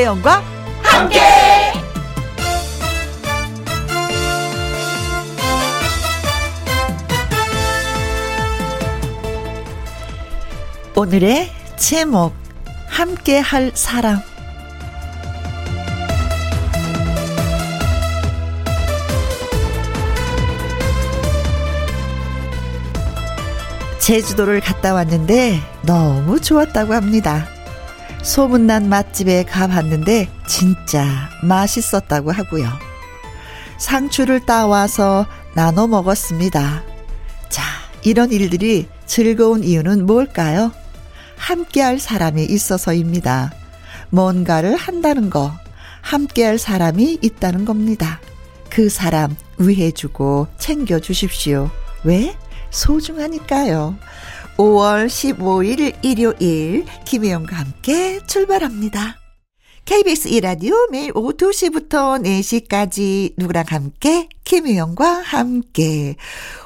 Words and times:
김혜영과 0.00 0.42
함께. 0.82 1.20
오늘의 10.96 11.50
제목 11.76 12.32
함께 12.88 13.38
할 13.38 13.72
사람 13.74 14.20
제주도를 23.98 24.60
갔다 24.60 24.94
왔는데 24.94 25.60
너무 25.82 26.40
좋았다고 26.40 26.94
합니다. 26.94 27.59
소문난 28.22 28.88
맛집에 28.88 29.44
가봤는데 29.44 30.28
진짜 30.46 31.30
맛있었다고 31.42 32.30
하고요. 32.32 32.68
상추를 33.78 34.44
따와서 34.44 35.26
나눠 35.54 35.86
먹었습니다. 35.86 36.82
자, 37.48 37.62
이런 38.02 38.30
일들이 38.30 38.86
즐거운 39.06 39.64
이유는 39.64 40.06
뭘까요? 40.06 40.72
함께할 41.36 41.98
사람이 41.98 42.44
있어서입니다. 42.44 43.52
뭔가를 44.10 44.76
한다는 44.76 45.30
거, 45.30 45.52
함께할 46.02 46.58
사람이 46.58 47.18
있다는 47.22 47.64
겁니다. 47.64 48.20
그 48.68 48.88
사람 48.88 49.34
위해주고 49.58 50.48
챙겨주십시오. 50.58 51.70
왜? 52.04 52.36
소중하니까요. 52.70 53.96
5월 54.56 55.06
15일 55.06 55.94
일요일 56.02 56.84
김혜영과 57.04 57.56
함께 57.56 58.20
출발합니다. 58.26 59.16
KBS 59.86 60.28
이라디오 60.28 60.74
매일 60.92 61.10
오후 61.16 61.32
2시부터 61.32 62.22
4시까지 62.22 63.32
누구랑 63.38 63.64
함께 63.68 64.28
김혜영과 64.44 65.22
함께 65.22 66.16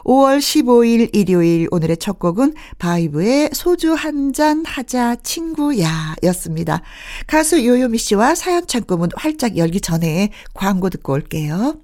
5월 0.04 0.38
15일 0.38 1.10
일요일 1.14 1.68
오늘의 1.70 1.96
첫 1.98 2.18
곡은 2.18 2.54
바이브의 2.78 3.50
소주 3.52 3.94
한 3.94 4.32
잔 4.34 4.64
하자 4.66 5.16
친구야 5.22 6.16
였습니다. 6.24 6.82
가수 7.28 7.64
요요미 7.64 7.98
씨와 7.98 8.34
사연 8.34 8.66
창구문 8.66 9.10
활짝 9.14 9.56
열기 9.56 9.80
전에 9.80 10.30
광고 10.52 10.91
듣고 10.91 11.12
올게요. 11.12 11.76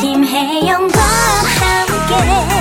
김혜영과 0.00 1.03
함께 2.26 2.53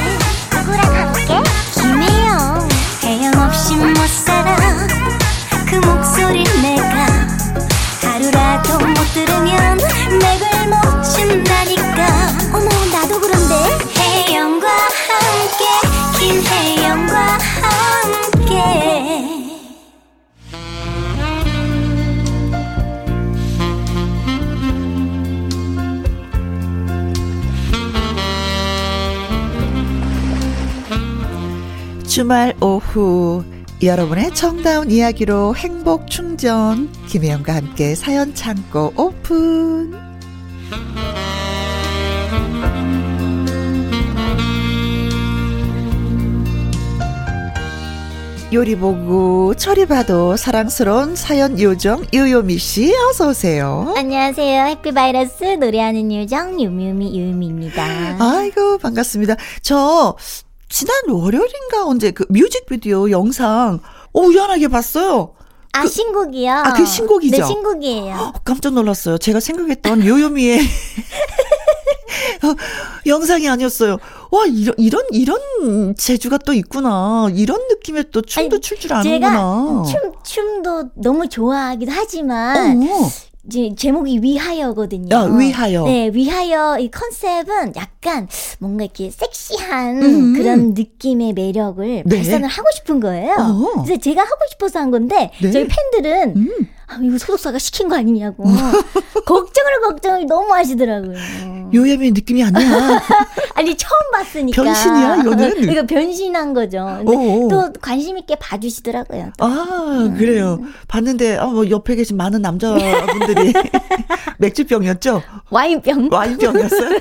주말 32.13 32.53
오후 32.61 33.43
여러분의 33.81 34.35
정다운 34.35 34.91
이야기로 34.91 35.55
행복 35.55 36.11
충전 36.11 36.91
김혜영과 37.07 37.55
함께 37.55 37.95
사연 37.95 38.35
창고 38.35 38.93
오픈 38.95 39.91
요리 48.53 48.75
보고 48.75 49.55
처리 49.55 49.87
봐도 49.87 50.37
사랑스러운 50.37 51.15
사연 51.15 51.59
요정 51.59 52.05
요요미 52.13 52.59
씨 52.59 52.93
어서 53.09 53.30
오세요. 53.30 53.91
안녕하세요. 53.97 54.65
해피 54.65 54.91
바이러스 54.91 55.45
노래하는 55.45 56.13
요정 56.13 56.61
유미유미 56.61 57.19
유미입니다. 57.19 58.17
아이고 58.19 58.77
반갑습니다. 58.77 59.35
저 59.63 60.15
지난 60.73 60.95
월요일인가 61.08 61.86
언제 61.86 62.10
그 62.10 62.26
뮤직비디오 62.30 63.11
영상 63.11 63.80
오 64.11 64.23
우연하게 64.23 64.70
봤어요. 64.70 65.36
아 65.72 65.84
그, 65.84 65.88
신곡이요? 65.88 66.52
아 66.52 66.73
그 66.73 66.84
신곡이죠. 66.84 67.38
네 67.38 67.44
신곡이에요. 67.45 68.16
어, 68.16 68.34
깜짝 68.44 68.73
놀랐어요. 68.73 69.20
제가 69.20 69.39
생각했던 69.39 70.04
요요미의 70.04 70.60
어, 70.61 72.56
영상이 73.06 73.48
아니었어요. 73.48 73.98
와 74.32 74.45
이런 74.48 74.73
이런 74.80 75.04
이런 75.11 75.95
재주가 75.95 76.39
또 76.39 76.54
있구나. 76.54 77.28
이런 77.36 77.60
느낌의 77.70 78.05
또 78.11 78.23
춤도 78.23 78.60
출 78.60 78.80
줄 78.80 78.94
아는구나. 78.94 79.84
제가 79.86 80.02
춤 80.02 80.11
춤도 80.23 80.90
너무 80.95 81.30
좋아하기도 81.30 81.92
하지만 81.94 82.82
어. 82.82 83.10
이제 83.45 83.76
제목이 83.76 84.20
위하여거든요. 84.21 85.14
야, 85.14 85.23
위하여. 85.23 85.83
네, 85.83 86.09
위하여 86.14 86.77
이 86.80 86.89
컨셉은 86.89 87.76
약간 87.76 88.27
뭔가 88.59 88.86
이렇게 88.86 89.09
섹시한 89.09 90.02
음. 90.02 90.33
그런 90.33 90.73
느낌의 90.73 91.33
매력을 91.33 92.04
네. 92.05 92.15
발산을 92.15 92.48
하고 92.48 92.67
싶은 92.76 93.02
거예요. 93.02 93.33
어. 93.33 93.83
그래서 93.83 93.99
제가 93.99 94.21
하고 94.21 94.39
싶어서 94.49 94.80
한 94.80 94.92
건데 94.92 95.31
네. 95.42 95.52
저희 95.52 95.67
팬들은 95.67 96.36
음. 96.37 96.49
아, 96.88 96.98
이거 97.02 97.17
소속사가 97.17 97.58
시킨 97.60 97.88
거 97.89 97.95
아니냐고 97.95 98.44
걱정을 99.26 99.82
걱정을 99.82 100.26
너무 100.26 100.54
하시더라고요. 100.54 101.17
요요미 101.73 102.11
느낌이 102.11 102.44
아니야. 102.44 102.99
아니 103.55 103.76
처음 103.76 104.11
봤으니까 104.14 104.61
변신이야, 104.61 105.16
이거는? 105.17 105.72
이거 105.72 105.86
변신한 105.88 106.54
거죠. 106.54 106.86
근데 107.04 107.16
어어. 107.16 107.48
또 107.48 107.73
관심 107.82 108.17
있게 108.17 108.36
봐주시더라고요. 108.36 109.32
아, 109.39 110.14
그래요. 110.17 110.60
봤는데, 110.88 111.38
아, 111.38 111.48
뭐, 111.48 111.67
옆에 111.70 111.95
계신 111.95 112.17
많은 112.17 112.42
남자분들이 112.42 113.54
맥주병이었죠? 114.38 115.23
와인병. 115.49 116.10
와인병이었어요? 116.11 116.99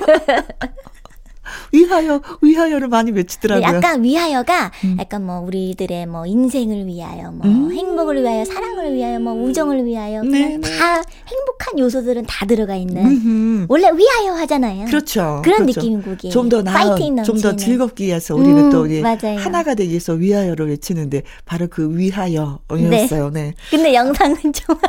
위하여, 1.72 2.20
위하여를 2.40 2.88
많이 2.88 3.10
외치더라고요. 3.10 3.66
약간 3.66 4.02
위하여가 4.02 4.70
음. 4.84 4.96
약간 4.98 5.24
뭐 5.24 5.40
우리들의 5.40 6.06
뭐 6.06 6.26
인생을 6.26 6.86
위하여 6.86 7.30
뭐 7.32 7.46
음. 7.46 7.72
행복을 7.72 8.22
위하여 8.22 8.44
사랑을 8.44 8.94
위하여 8.94 9.18
뭐 9.18 9.32
우정을 9.34 9.84
위하여 9.84 10.22
네, 10.22 10.58
네. 10.58 10.78
다 10.78 11.02
행복한 11.26 11.78
요소들은 11.78 12.26
다 12.26 12.46
들어가 12.46 12.74
있는 12.76 13.04
음흠. 13.06 13.66
원래 13.68 13.90
위하여 13.94 14.32
하잖아요. 14.34 14.86
그렇죠. 14.86 15.40
그런 15.44 15.60
그렇죠. 15.62 15.80
느낌인 15.80 16.02
곡이에요. 16.02 16.32
좀 16.32 16.48
더 16.48 16.60
나은, 16.62 17.22
좀 17.24 17.40
더. 17.40 17.56
즐겁기 17.56 18.04
위해서 18.06 18.34
우리는 18.34 18.64
음, 18.66 18.70
또 18.70 18.82
우리. 18.82 19.00
하나가 19.02 19.74
되기 19.74 19.90
위해서 19.90 20.12
위하여를 20.12 20.68
외치는데 20.68 21.22
바로 21.46 21.66
그 21.68 21.96
위하여였어요. 21.96 23.30
네. 23.32 23.54
근데 23.70 23.94
영상은 23.94 24.36
좀 24.52 24.76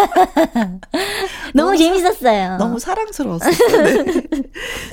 너무 1.54 1.76
재밌었어요. 1.76 2.56
너무 2.58 2.78
사랑스러웠어요. 2.78 3.50
네. 3.82 4.04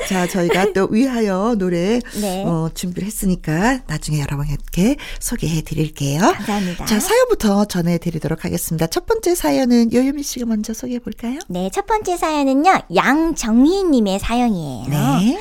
자, 0.08 0.28
저희가 0.28 0.74
또 0.74 0.88
위하여 0.91 1.56
노래 1.58 2.00
네. 2.22 2.44
어, 2.46 2.69
준비를 2.74 3.08
했으니까 3.08 3.81
나중에 3.88 4.19
여러분께 4.19 4.97
소개해 5.19 5.62
드릴게요. 5.62 6.19
감사합니다. 6.22 6.85
자, 6.85 6.99
사연부터 6.99 7.66
전해 7.66 7.97
드리도록 7.97 8.46
하겠습니다. 8.46 8.88
첫 8.88 9.05
번째 9.05 9.35
사연은 9.35 9.94
요요미 9.94 10.23
씨가 10.23 10.46
먼저 10.46 10.73
소개해 10.73 10.99
볼까요? 10.99 11.40
네, 11.47 11.70
첫 11.73 11.85
번째 11.85 12.17
사연은요. 12.17 12.82
양정희 12.96 13.85
님의 13.85 14.20
사연이에요. 14.20 14.88
네. 14.90 15.40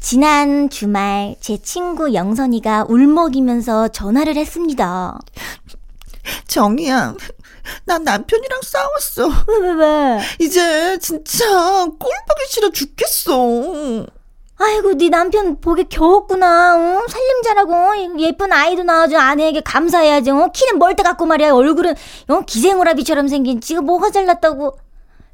지난 0.00 0.70
주말 0.70 1.36
제 1.40 1.58
친구 1.58 2.14
영선이가 2.14 2.86
울먹이면서 2.88 3.88
전화를 3.88 4.36
했습니다. 4.36 5.18
정이야. 6.46 7.14
난 7.84 8.04
남편이랑 8.04 8.60
싸웠어. 8.62 9.28
왜, 9.48 9.58
왜, 9.58 9.72
왜? 9.72 10.18
이제 10.40 10.98
진짜 10.98 11.44
꼴 11.46 11.98
보기 11.98 12.42
싫어 12.48 12.70
죽겠어. 12.70 14.06
아이고, 14.60 14.94
네 14.94 15.08
남편 15.08 15.60
보기 15.60 15.84
겨웠구나. 15.84 16.76
어? 16.76 17.06
살림 17.08 17.42
잘하고 17.44 18.20
예쁜 18.20 18.52
아이도 18.52 18.82
낳아준 18.82 19.16
아내에게 19.16 19.60
감사해야지. 19.60 20.30
어? 20.30 20.48
키는 20.52 20.78
멀대 20.78 21.02
같고 21.04 21.26
말이야. 21.26 21.52
얼굴은 21.52 21.94
어? 22.28 22.40
기생오라비처럼 22.40 23.28
생긴 23.28 23.60
지가 23.60 23.82
뭐가 23.82 24.10
잘났다고. 24.10 24.76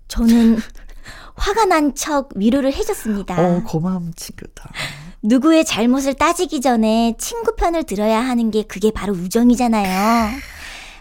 저는 0.09 0.59
화가 1.37 1.65
난 1.65 1.95
척 1.95 2.29
위로를 2.35 2.73
해줬습니다. 2.75 3.35
어, 3.41 3.63
고마운 3.67 4.13
친구다. 4.15 4.71
누구의 5.23 5.65
잘못을 5.65 6.15
따지기 6.15 6.61
전에 6.61 7.15
친구 7.19 7.55
편을 7.57 7.85
들어야 7.85 8.21
하는 8.21 8.51
게 8.51 8.63
그게 8.63 8.91
바로 8.91 9.15
우정이잖아요. 9.15 10.31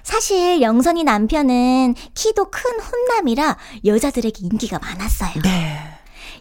사실 0.04 0.62
영선이 0.62 1.04
남편은 1.04 1.96
키도 2.14 2.46
큰 2.52 2.80
훈남이라 2.80 3.58
여자들에게 3.86 4.38
인기가 4.46 4.80
많았어요. 4.80 5.42
네. 5.44 5.78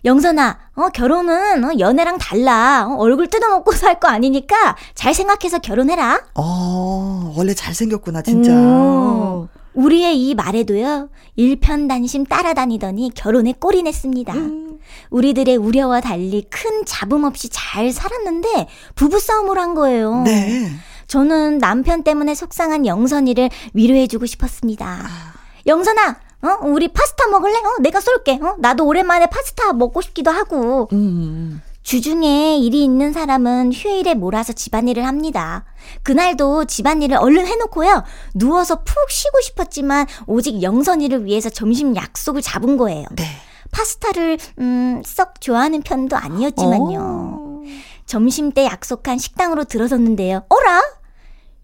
영선아, 0.05 0.59
어, 0.75 0.89
결혼은, 0.89 1.63
어, 1.65 1.71
연애랑 1.79 2.19
달라. 2.19 2.87
어, 2.89 2.97
얼굴 2.97 3.29
뜯어먹고 3.29 3.71
살 3.73 4.01
거 4.01 4.09
아니니까 4.09 4.77
잘 4.97 5.15
생각해서 5.15 5.59
결혼해라. 5.61 6.21
어, 6.35 7.33
원래 7.37 7.55
잘생겼구나, 7.55 8.23
진짜. 8.23 8.51
음, 8.51 9.47
우리의 9.75 10.21
이 10.21 10.35
말에도요, 10.35 11.09
일편단심 11.37 12.27
따라다니더니 12.27 13.13
결혼에 13.15 13.55
꼴이 13.59 13.83
냈습니다. 13.85 14.35
음. 14.35 14.79
우리들의 15.11 15.57
우려와 15.57 16.01
달리 16.01 16.45
큰 16.51 16.85
잡음 16.85 17.23
없이 17.23 17.49
잘 17.49 17.93
살았는데 17.93 18.67
부부싸움을 18.97 19.57
한 19.57 19.75
거예요. 19.75 20.23
네. 20.25 20.69
저는 21.13 21.59
남편 21.59 22.05
때문에 22.05 22.35
속상한 22.35 22.87
영선이를 22.87 23.51
위로해주고 23.75 24.25
싶었습니다. 24.25 24.87
아. 24.87 25.33
영선아, 25.67 26.17
어? 26.41 26.49
우리 26.63 26.89
파스타 26.89 27.29
먹을래? 27.29 27.59
어? 27.59 27.77
내가 27.81 28.01
쏠게. 28.01 28.39
어? 28.41 28.57
나도 28.59 28.87
오랜만에 28.87 29.27
파스타 29.27 29.75
먹고 29.75 30.01
싶기도 30.01 30.31
하고. 30.31 30.89
음. 30.93 31.61
주중에 31.83 32.57
일이 32.57 32.83
있는 32.83 33.13
사람은 33.13 33.75
휴일에 33.75 34.15
몰아서 34.15 34.55
집안일을 34.55 35.07
합니다. 35.07 35.67
그날도 36.03 36.65
집안일을 36.65 37.19
얼른 37.19 37.47
해놓고요. 37.47 38.05
누워서 38.33 38.77
푹 38.77 39.11
쉬고 39.11 39.39
싶었지만 39.43 40.07
오직 40.27 40.63
영선이를 40.63 41.27
위해서 41.27 41.51
점심 41.51 41.95
약속을 41.95 42.41
잡은 42.41 42.79
거예요. 42.79 43.05
네. 43.11 43.25
파스타를 43.71 44.39
음, 44.61 45.03
썩 45.05 45.43
좋아하는 45.43 45.83
편도 45.83 46.17
아니었지만요. 46.17 46.99
오. 46.99 47.65
점심 48.07 48.53
때 48.53 48.65
약속한 48.65 49.19
식당으로 49.19 49.65
들어섰는데요. 49.65 50.45
어라? 50.49 50.81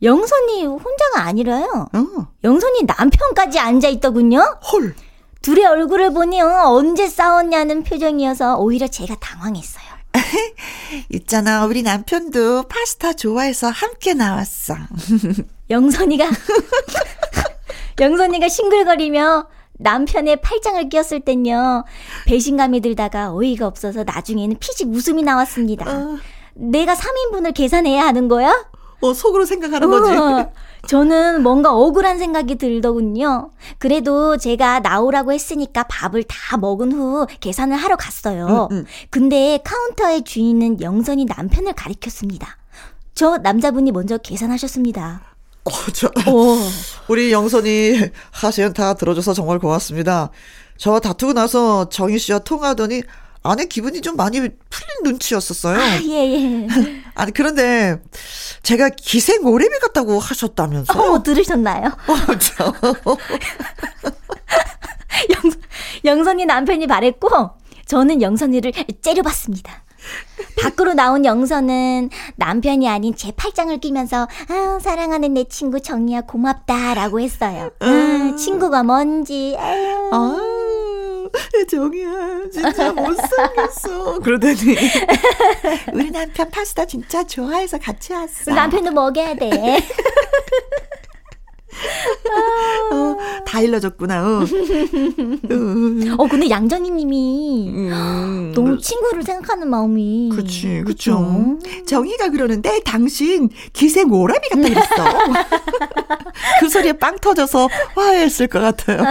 영선이 0.02 0.64
혼자가 0.64 1.22
아니라요. 1.22 1.88
어. 1.92 2.26
영선이 2.44 2.84
남편까지 2.84 3.58
앉아 3.58 3.88
있더군요. 3.88 4.40
헐. 4.72 4.94
둘의 5.42 5.64
얼굴을 5.66 6.12
보니 6.12 6.40
어, 6.40 6.64
언제 6.66 7.06
싸웠냐는 7.06 7.82
표정이어서 7.82 8.58
오히려 8.58 8.86
제가 8.88 9.16
당황했어요. 9.16 9.84
있잖아, 11.10 11.64
우리 11.64 11.82
남편도 11.82 12.64
파스타 12.64 13.12
좋아해서 13.12 13.68
함께 13.68 14.14
나왔어. 14.14 14.74
영선이가 15.70 16.26
영선이가 18.00 18.48
싱글거리며 18.48 19.48
남편의 19.80 20.40
팔짱을 20.40 20.88
끼었을 20.88 21.20
땐요 21.20 21.84
배신감이 22.26 22.80
들다가 22.80 23.32
어이가 23.32 23.66
없어서 23.66 24.02
나중에는 24.02 24.56
피식 24.58 24.88
웃음이 24.88 25.22
나왔습니다. 25.22 25.84
어. 25.88 26.18
내가 26.54 26.94
3인분을 26.94 27.54
계산해야 27.54 28.04
하는 28.04 28.28
거야? 28.28 28.52
어, 29.00 29.14
속으로 29.14 29.44
생각하는 29.44 29.88
거지. 29.88 30.16
어, 30.16 30.50
저는 30.86 31.42
뭔가 31.42 31.74
억울한 31.74 32.18
생각이 32.18 32.56
들더군요. 32.56 33.50
그래도 33.78 34.36
제가 34.36 34.80
나오라고 34.80 35.32
했으니까 35.32 35.84
밥을 35.84 36.24
다 36.24 36.56
먹은 36.56 36.92
후 36.92 37.26
계산을 37.40 37.76
하러 37.76 37.96
갔어요. 37.96 38.68
음, 38.70 38.78
음. 38.78 38.86
근데 39.10 39.58
카운터의 39.64 40.22
주인은 40.22 40.80
영선이 40.80 41.26
남편을 41.26 41.74
가리켰습니다. 41.74 42.56
저 43.14 43.38
남자분이 43.38 43.92
먼저 43.92 44.18
계산하셨습니다. 44.18 45.22
어, 45.64 45.70
저, 45.92 46.06
어. 46.26 46.56
우리 47.08 47.32
영선이 47.32 48.10
하시연 48.30 48.72
다 48.72 48.94
들어줘서 48.94 49.34
정말 49.34 49.58
고맙습니다. 49.58 50.30
저와 50.76 51.00
다투고 51.00 51.32
나서 51.32 51.88
정희 51.88 52.18
씨와 52.18 52.38
통화하더니 52.38 53.02
아내 53.42 53.64
기분이 53.66 54.00
좀 54.00 54.16
많이 54.16 54.38
풀린 54.40 54.52
눈치였었어요. 55.04 55.78
아, 55.78 56.02
예, 56.02 56.08
예. 56.08 56.68
아니, 57.14 57.32
그런데 57.32 58.00
제가 58.62 58.90
기생 58.90 59.44
오래미 59.46 59.78
같다고 59.78 60.18
하셨다면서. 60.18 60.92
어, 61.00 61.22
들으셨나요? 61.22 61.86
어, 61.86 62.16
저. 62.38 62.74
영, 65.34 65.52
영선이 66.04 66.46
남편이 66.46 66.86
말했고, 66.86 67.50
저는 67.86 68.22
영선이를 68.22 68.72
째려봤습니다. 69.00 69.84
밖으로 70.62 70.94
나온 70.94 71.24
영선은 71.24 72.10
남편이 72.36 72.88
아닌 72.88 73.14
제 73.16 73.32
팔짱을 73.32 73.78
끼면서 73.78 74.28
아, 74.48 74.78
사랑하는 74.80 75.34
내 75.34 75.44
친구 75.44 75.80
정이야 75.80 76.22
고맙다라고 76.22 77.20
했어요. 77.20 77.70
아, 77.80 77.86
음. 77.86 78.36
친구가 78.36 78.82
뭔지. 78.84 79.56
아유. 79.58 80.10
아. 80.12 80.57
정이야 81.68 82.10
진짜 82.52 82.92
못생겼어 82.92 84.18
그러더니 84.20 84.56
우리 85.92 86.10
남편 86.10 86.50
파스타 86.50 86.84
진짜 86.86 87.24
좋아해서 87.24 87.78
같이 87.78 88.12
왔어 88.12 88.52
남편도 88.54 88.90
먹여야 88.92 89.34
돼 89.34 89.50
어, 92.90 93.16
다 93.46 93.60
일러줬구나. 93.60 94.26
어. 94.26 94.40
어, 96.18 96.28
근데 96.28 96.50
양정희님이 96.50 97.68
음, 97.68 98.52
너무 98.54 98.78
친구를 98.78 99.22
생각하는 99.22 99.68
마음이. 99.70 100.30
그렇지, 100.32 100.82
그렇죠. 100.84 101.58
정희가 101.86 102.30
그러는데 102.30 102.80
당신 102.84 103.48
기생 103.72 104.10
오라비 104.12 104.48
같다 104.48 104.68
그랬어. 104.68 104.88
그 106.60 106.68
소리에 106.68 106.92
빵 106.94 107.16
터져서 107.18 107.68
화해했을 107.94 108.48
것 108.48 108.60
같아요. 108.60 109.04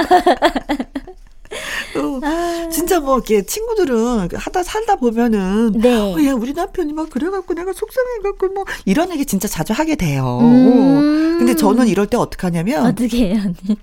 어, 1.99 2.19
아. 2.23 2.69
진짜 2.69 2.99
뭐 2.99 3.15
이렇게 3.15 3.45
친구들은 3.45 4.29
하다 4.33 4.63
살다 4.63 4.95
보면은 4.97 5.73
네. 5.73 5.95
어, 5.95 6.25
야 6.25 6.33
우리 6.33 6.53
남편이 6.53 6.93
막 6.93 7.09
그래갖고 7.09 7.53
내가 7.53 7.73
속상해갖고 7.73 8.53
뭐 8.53 8.65
이런 8.85 9.11
얘기 9.11 9.25
진짜 9.25 9.47
자주 9.47 9.73
하게 9.73 9.95
돼요. 9.95 10.39
음. 10.41 11.37
근데 11.37 11.55
저는 11.55 11.87
이럴 11.87 12.07
때 12.07 12.17
어떻게 12.17 12.47
하냐면 12.47 12.85
어떻게 12.85 13.29
해요 13.29 13.41
언니? 13.45 13.77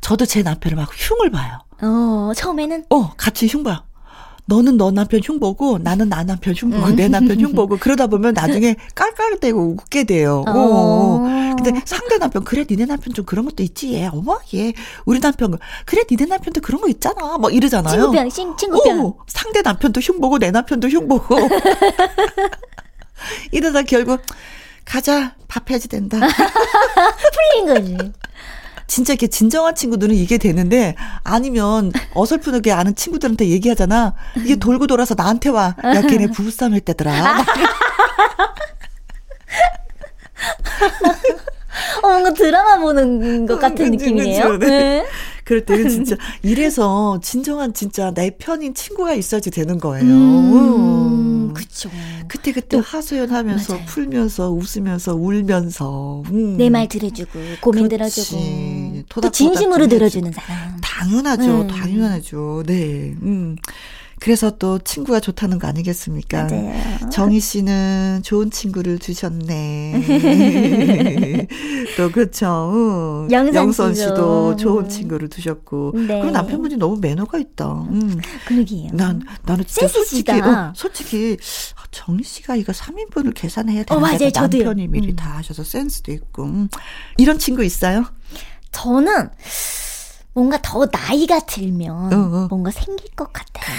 저도 0.00 0.24
제 0.26 0.42
남편을 0.42 0.76
막 0.76 0.90
흉을 0.92 1.30
봐요. 1.30 1.58
어 1.82 2.32
처음에는 2.34 2.86
어 2.90 3.12
같이 3.16 3.46
흉 3.46 3.62
봐요. 3.62 3.85
너는 4.46 4.76
너 4.76 4.90
남편 4.90 5.20
흉보고 5.22 5.78
나는 5.78 6.08
나 6.08 6.22
남편 6.22 6.54
흉보고 6.54 6.90
내 6.90 7.08
남편 7.08 7.40
흉보고 7.40 7.78
그러다 7.78 8.06
보면 8.06 8.34
나중에 8.34 8.76
깔깔대고 8.94 9.60
웃게 9.60 10.04
돼요. 10.04 10.44
어. 10.46 10.52
어. 10.52 11.56
근데 11.56 11.80
상대 11.84 12.18
남편 12.18 12.44
그래 12.44 12.64
니네 12.68 12.86
남편 12.86 13.12
좀 13.12 13.24
그런 13.24 13.44
것도 13.44 13.62
있지 13.62 13.94
얘 13.94 14.06
어머 14.06 14.38
얘 14.54 14.72
우리 15.04 15.20
남편 15.20 15.58
그래 15.84 16.02
니네 16.08 16.26
남편도 16.26 16.60
그런 16.60 16.80
거 16.80 16.88
있잖아 16.88 17.38
막 17.38 17.52
이러잖아요. 17.52 18.12
친구편 18.12 18.56
친구편. 18.56 19.00
어, 19.00 19.16
상대 19.26 19.62
남편도 19.62 20.00
흉보고 20.00 20.38
내 20.38 20.50
남편도 20.50 20.88
흉보고 20.88 21.36
이러다 23.50 23.82
결국 23.82 24.20
가자 24.84 25.34
밥 25.48 25.68
해야지 25.70 25.88
된다. 25.88 26.18
풀린 27.32 27.66
거지. 27.74 28.12
진짜 28.86 29.12
이렇게 29.12 29.26
진정한 29.26 29.74
친구들은 29.74 30.14
이게 30.14 30.38
되는데 30.38 30.94
아니면 31.24 31.92
어설프게 32.14 32.72
아는 32.72 32.94
친구들한테 32.94 33.48
얘기하잖아. 33.48 34.14
이게 34.36 34.56
돌고 34.56 34.86
돌아서 34.86 35.14
나한테 35.14 35.50
와. 35.50 35.74
야, 35.84 36.02
걔네 36.02 36.28
부부싸움 36.28 36.72
할 36.72 36.80
때더라. 36.80 37.44
어, 42.02 42.08
뭔가 42.08 42.32
드라마 42.32 42.78
보는 42.78 43.46
것 43.46 43.58
같은 43.58 43.90
그치, 43.90 44.12
느낌이에요. 44.12 44.58
그치, 44.58 44.70
네. 44.70 44.78
네. 44.78 45.06
그럴 45.44 45.64
때는 45.64 45.88
진짜 45.88 46.16
이래서 46.42 47.20
진정한 47.22 47.72
진짜 47.72 48.12
내 48.12 48.30
편인 48.30 48.74
친구가 48.74 49.14
있어야지 49.14 49.50
되는 49.50 49.78
거예요. 49.78 50.04
음, 50.04 51.15
그쵸. 51.56 51.90
그때 52.28 52.52
그때 52.52 52.80
하소연하면서 52.82 53.72
맞아요. 53.74 53.86
풀면서 53.86 54.50
웃으면서 54.50 55.14
울면서 55.14 56.22
음. 56.30 56.56
내말 56.56 56.88
들어주고 56.88 57.38
고민 57.60 57.88
그렇지. 57.88 58.22
들어주고 58.30 59.20
또 59.20 59.30
진심으로 59.30 59.86
들어주는 59.88 60.30
사람. 60.32 60.76
당연하죠, 60.80 61.62
음. 61.62 61.66
당연하죠. 61.68 62.62
네. 62.66 63.14
음. 63.22 63.56
그래서 64.18 64.56
또 64.58 64.78
친구가 64.78 65.20
좋다는 65.20 65.58
거 65.58 65.68
아니겠습니까? 65.68 66.44
맞아요. 66.44 67.10
정희 67.10 67.38
씨는 67.38 68.20
좋은 68.22 68.50
친구를 68.50 68.98
주셨네. 68.98 70.02
또 71.96 72.10
그렇죠. 72.10 73.28
영선 73.30 73.94
씨도 73.94 74.56
좋은 74.56 74.88
친구를 74.88 75.28
두셨고. 75.28 75.92
네. 75.94 76.20
그럼 76.20 76.32
남편분이 76.32 76.76
너무 76.76 76.98
매너가 76.98 77.38
있다. 77.38 77.70
음. 77.90 78.18
그러게요. 78.46 78.88
난 78.92 79.22
나는 79.44 79.64
진짜 79.66 79.86
솔직히 79.88 80.32
어, 80.32 80.72
솔직히 80.74 81.36
정희 81.90 82.22
씨가 82.24 82.56
이거 82.56 82.72
3인분을 82.72 83.34
계산해야 83.34 83.84
되는데 83.84 83.94
어, 83.94 84.00
맞아요. 84.00 84.30
남편이 84.34 84.88
미리 84.88 85.10
음. 85.10 85.16
다 85.16 85.36
하셔서 85.36 85.62
센스도 85.62 86.12
있고. 86.12 86.44
음. 86.44 86.68
이런 87.18 87.38
친구 87.38 87.62
있어요? 87.64 88.04
저는 88.72 89.30
뭔가 90.36 90.58
더 90.60 90.86
나이가 90.92 91.40
들면 91.40 92.12
어, 92.12 92.16
어. 92.44 92.46
뭔가 92.50 92.70
생길 92.70 93.08
것 93.16 93.32
같아요. 93.32 93.74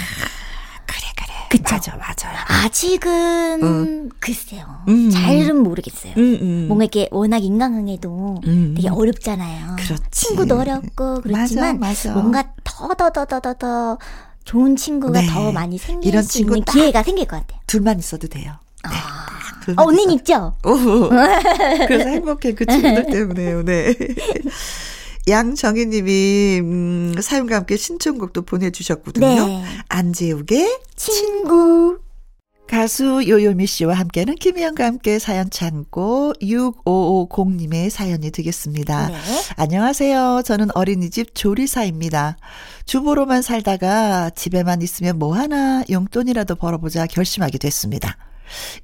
그래 0.86 1.00
그래. 1.16 1.32
그쵸? 1.50 1.76
맞아 1.76 1.96
맞아. 1.96 2.28
아직은 2.64 3.62
음. 3.62 4.08
글쎄요. 4.18 4.66
음. 4.88 5.08
잘은 5.08 5.62
모르겠어요. 5.62 6.14
음, 6.16 6.38
음, 6.42 6.64
뭔가 6.66 6.82
이렇게 6.84 7.08
워낙 7.12 7.38
인간관계도 7.44 8.40
음. 8.44 8.74
되게 8.76 8.88
어렵잖아요. 8.88 9.76
그렇지. 9.76 10.02
친구도 10.10 10.58
어렵고 10.58 11.20
그렇지만 11.20 11.78
맞아, 11.78 12.08
맞아. 12.08 12.12
뭔가 12.20 12.42
더 12.64 12.92
더 12.94 13.10
더 13.12 13.24
더 13.24 13.40
더더 13.40 13.98
좋은 14.42 14.74
친구가 14.74 15.20
네. 15.20 15.26
더 15.28 15.52
많이 15.52 15.78
생길 15.78 16.08
이런 16.08 16.24
수 16.24 16.40
있는 16.40 16.62
기회가 16.64 17.04
생길 17.04 17.26
것 17.26 17.36
같아요. 17.36 17.60
둘만 17.68 18.00
있어도 18.00 18.26
돼요. 18.26 18.52
네. 18.82 18.96
아. 18.96 19.28
어, 19.76 19.84
언니는 19.86 20.14
있죠? 20.14 20.56
그래서 21.86 22.08
행복해 22.08 22.54
그 22.54 22.66
친구들 22.66 23.06
때문에요. 23.12 23.62
네. 23.62 23.94
양정희님이 25.28 26.60
음, 26.62 27.14
사연과 27.20 27.56
함께 27.56 27.76
신청곡도 27.76 28.42
보내주셨거든요. 28.42 29.26
네. 29.26 29.64
안재욱의 29.88 30.80
친구. 30.96 31.98
가수 32.68 33.24
요요미 33.26 33.66
씨와 33.66 33.94
함께하는 33.94 34.34
김희영과 34.34 34.84
함께 34.84 35.18
사연 35.18 35.48
참고 35.48 36.34
6550님의 36.42 37.88
사연이 37.88 38.30
되겠습니다. 38.30 39.08
네. 39.08 39.14
안녕하세요. 39.56 40.42
저는 40.44 40.68
어린이집 40.74 41.34
조리사입니다. 41.34 42.36
주부로만 42.84 43.40
살다가 43.40 44.28
집에만 44.30 44.82
있으면 44.82 45.18
뭐하나 45.18 45.82
용돈이라도 45.88 46.56
벌어보자 46.56 47.06
결심하게 47.06 47.56
됐습니다. 47.56 48.18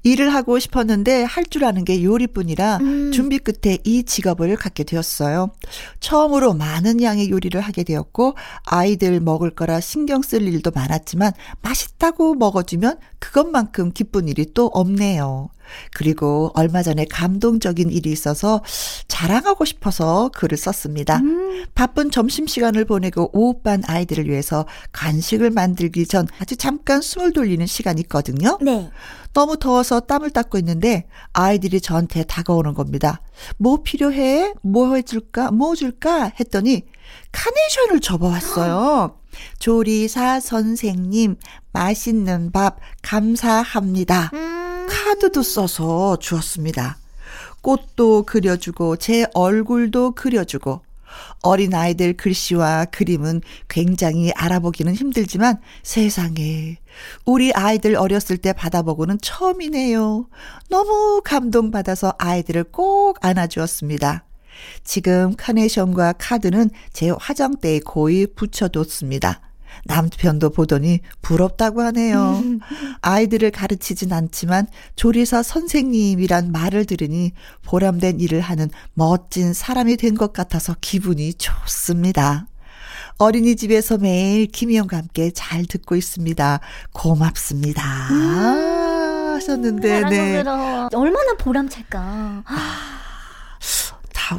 일을 0.03 0.33
하고 0.33 0.59
싶었는데 0.59 1.23
할 1.23 1.45
줄 1.45 1.63
아는 1.63 1.85
게 1.85 2.03
요리뿐이라 2.03 2.77
음. 2.81 3.11
준비 3.11 3.37
끝에 3.37 3.77
이 3.83 4.03
직업을 4.03 4.55
갖게 4.57 4.83
되었어요. 4.83 5.51
처음으로 5.99 6.53
많은 6.55 7.01
양의 7.01 7.29
요리를 7.29 7.59
하게 7.61 7.83
되었고 7.83 8.35
아이들 8.65 9.19
먹을 9.19 9.51
거라 9.51 9.79
신경 9.79 10.21
쓸 10.23 10.41
일도 10.41 10.71
많았지만 10.73 11.31
맛있다고 11.61 12.33
먹어주면 12.35 12.97
그것만큼 13.19 13.91
기쁜 13.93 14.27
일이 14.27 14.47
또 14.53 14.67
없네요. 14.67 15.49
그리고 15.93 16.51
얼마 16.53 16.83
전에 16.83 17.05
감동적인 17.05 17.91
일이 17.91 18.11
있어서 18.11 18.63
자랑하고 19.07 19.65
싶어서 19.65 20.29
글을 20.35 20.57
썼습니다. 20.57 21.17
음. 21.17 21.65
바쁜 21.73 22.11
점심시간을 22.11 22.85
보내고 22.85 23.29
오후반 23.33 23.83
아이들을 23.85 24.29
위해서 24.29 24.65
간식을 24.91 25.51
만들기 25.51 26.05
전 26.07 26.27
아주 26.39 26.55
잠깐 26.55 27.01
숨을 27.01 27.33
돌리는 27.33 27.65
시간이 27.65 28.01
있거든요. 28.01 28.57
네. 28.61 28.89
너무 29.33 29.57
더워서 29.57 29.99
땀을 29.99 30.31
닦고 30.31 30.57
있는데 30.59 31.05
아이들이 31.33 31.81
저한테 31.81 32.23
다가오는 32.23 32.73
겁니다. 32.73 33.21
뭐 33.57 33.83
필요해? 33.83 34.53
뭐 34.61 34.95
해줄까? 34.95 35.51
뭐 35.51 35.75
줄까? 35.75 36.31
했더니 36.39 36.83
카네이션을 37.31 37.99
접어왔어요. 37.99 39.19
조리사 39.59 40.39
선생님, 40.39 41.35
맛있는 41.73 42.51
밥 42.51 42.77
감사합니다. 43.01 44.31
음. 44.33 44.54
카드도 45.15 45.43
써서 45.43 46.17
주었습니다. 46.17 46.97
꽃도 47.61 48.23
그려주고 48.23 48.97
제 48.97 49.25
얼굴도 49.33 50.11
그려주고 50.11 50.81
어린아이들 51.41 52.17
글씨와 52.17 52.85
그림은 52.85 53.41
굉장히 53.69 54.31
알아보기는 54.33 54.93
힘들지만 54.93 55.61
세상에 55.83 56.77
우리 57.23 57.53
아이들 57.53 57.95
어렸을 57.95 58.37
때 58.37 58.51
받아보고는 58.51 59.19
처음이네요. 59.21 60.27
너무 60.69 61.21
감동받아서 61.23 62.15
아이들을 62.17 62.65
꼭 62.65 63.17
안아주었습니다. 63.21 64.25
지금 64.83 65.33
카네이션과 65.37 66.15
카드는 66.17 66.69
제 66.91 67.09
화장대에 67.09 67.79
고이 67.79 68.27
붙여뒀습니다. 68.35 69.39
남편도 69.85 70.49
보더니 70.51 71.01
부럽다고 71.21 71.81
하네요. 71.81 72.41
아이들을 73.01 73.51
가르치진 73.51 74.11
않지만 74.13 74.67
조리사 74.95 75.43
선생님이란 75.43 76.51
말을 76.51 76.85
들으니 76.85 77.33
보람된 77.63 78.19
일을 78.21 78.41
하는 78.41 78.69
멋진 78.93 79.53
사람이 79.53 79.97
된 79.97 80.15
것 80.15 80.31
같아서 80.31 80.75
기분이 80.79 81.33
좋습니다. 81.33 82.47
어린이집에서 83.17 83.97
매일 83.97 84.47
김희영과 84.47 84.97
함께 84.97 85.31
잘 85.31 85.65
듣고 85.65 85.95
있습니다. 85.95 86.59
고맙습니다. 86.93 87.83
음, 88.11 89.33
하셨는데, 89.35 90.01
네. 90.09 90.37
얼마나 90.93 91.33
보람찰까. 91.37 92.43
아. 92.45 92.94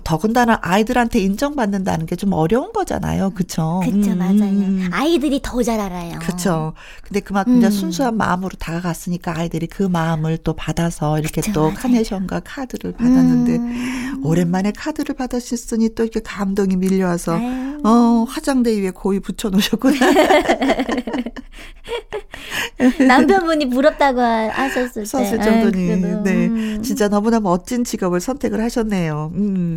더군다나 0.04 0.58
아이들한테 0.62 1.20
인정받는다는 1.20 2.06
게 2.06 2.16
좀 2.16 2.32
어려운 2.32 2.72
거잖아요. 2.72 3.30
그쵸? 3.34 3.80
그쵸, 3.84 4.12
음. 4.12 4.18
맞아요. 4.18 4.88
아이들이 4.92 5.40
더 5.42 5.62
잘 5.62 5.78
알아요. 5.80 6.18
그쵸. 6.20 6.72
근데 7.02 7.20
그만큼 7.20 7.62
음. 7.62 7.70
순수한 7.70 8.16
마음으로 8.16 8.50
다가갔으니까 8.58 9.36
아이들이 9.38 9.66
그 9.66 9.82
마음을 9.82 10.38
또 10.38 10.54
받아서 10.54 11.18
이렇게 11.18 11.40
그쵸, 11.42 11.52
또 11.52 11.62
맞아요. 11.64 11.74
카네이션과 11.76 12.40
카드를 12.44 12.92
받았는데, 12.92 13.56
음. 13.56 14.20
오랜만에 14.24 14.72
카드를 14.72 15.14
받으셨으니 15.14 15.94
또 15.94 16.04
이렇게 16.04 16.20
감동이 16.20 16.76
밀려와서, 16.76 17.36
아유. 17.36 17.78
어, 17.84 18.24
화장대 18.28 18.70
위에 18.80 18.90
고이 18.90 19.20
붙여놓으셨구나. 19.20 19.96
남편분이 23.06 23.70
부럽다고 23.70 24.20
하셨을 24.20 25.02
때. 25.02 25.04
썼을 25.04 25.40
정도니. 25.40 25.86
네. 26.22 26.46
음. 26.46 26.82
진짜 26.82 27.08
너무나 27.08 27.40
멋진 27.40 27.84
직업을 27.84 28.20
선택을 28.20 28.62
하셨네요. 28.62 29.32
음. 29.34 29.75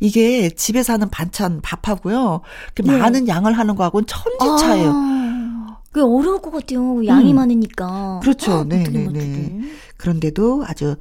이게 0.00 0.50
집에서 0.50 0.92
하는 0.94 1.08
반찬 1.10 1.60
밥하고요. 1.62 2.40
네. 2.82 2.98
많은 2.98 3.28
양을 3.28 3.52
하는 3.52 3.74
거하고는 3.76 4.06
천지 4.06 4.62
차예요. 4.62 4.92
아, 4.94 5.78
그게 5.92 6.00
어려울 6.02 6.40
것 6.40 6.50
같아요. 6.50 7.04
양이 7.06 7.32
음. 7.32 7.36
많으니까. 7.36 8.20
그렇죠. 8.22 8.64
네, 8.64 8.84
네, 8.84 9.06
네. 9.06 9.60
그런데도 9.96 10.64
아주 10.66 10.96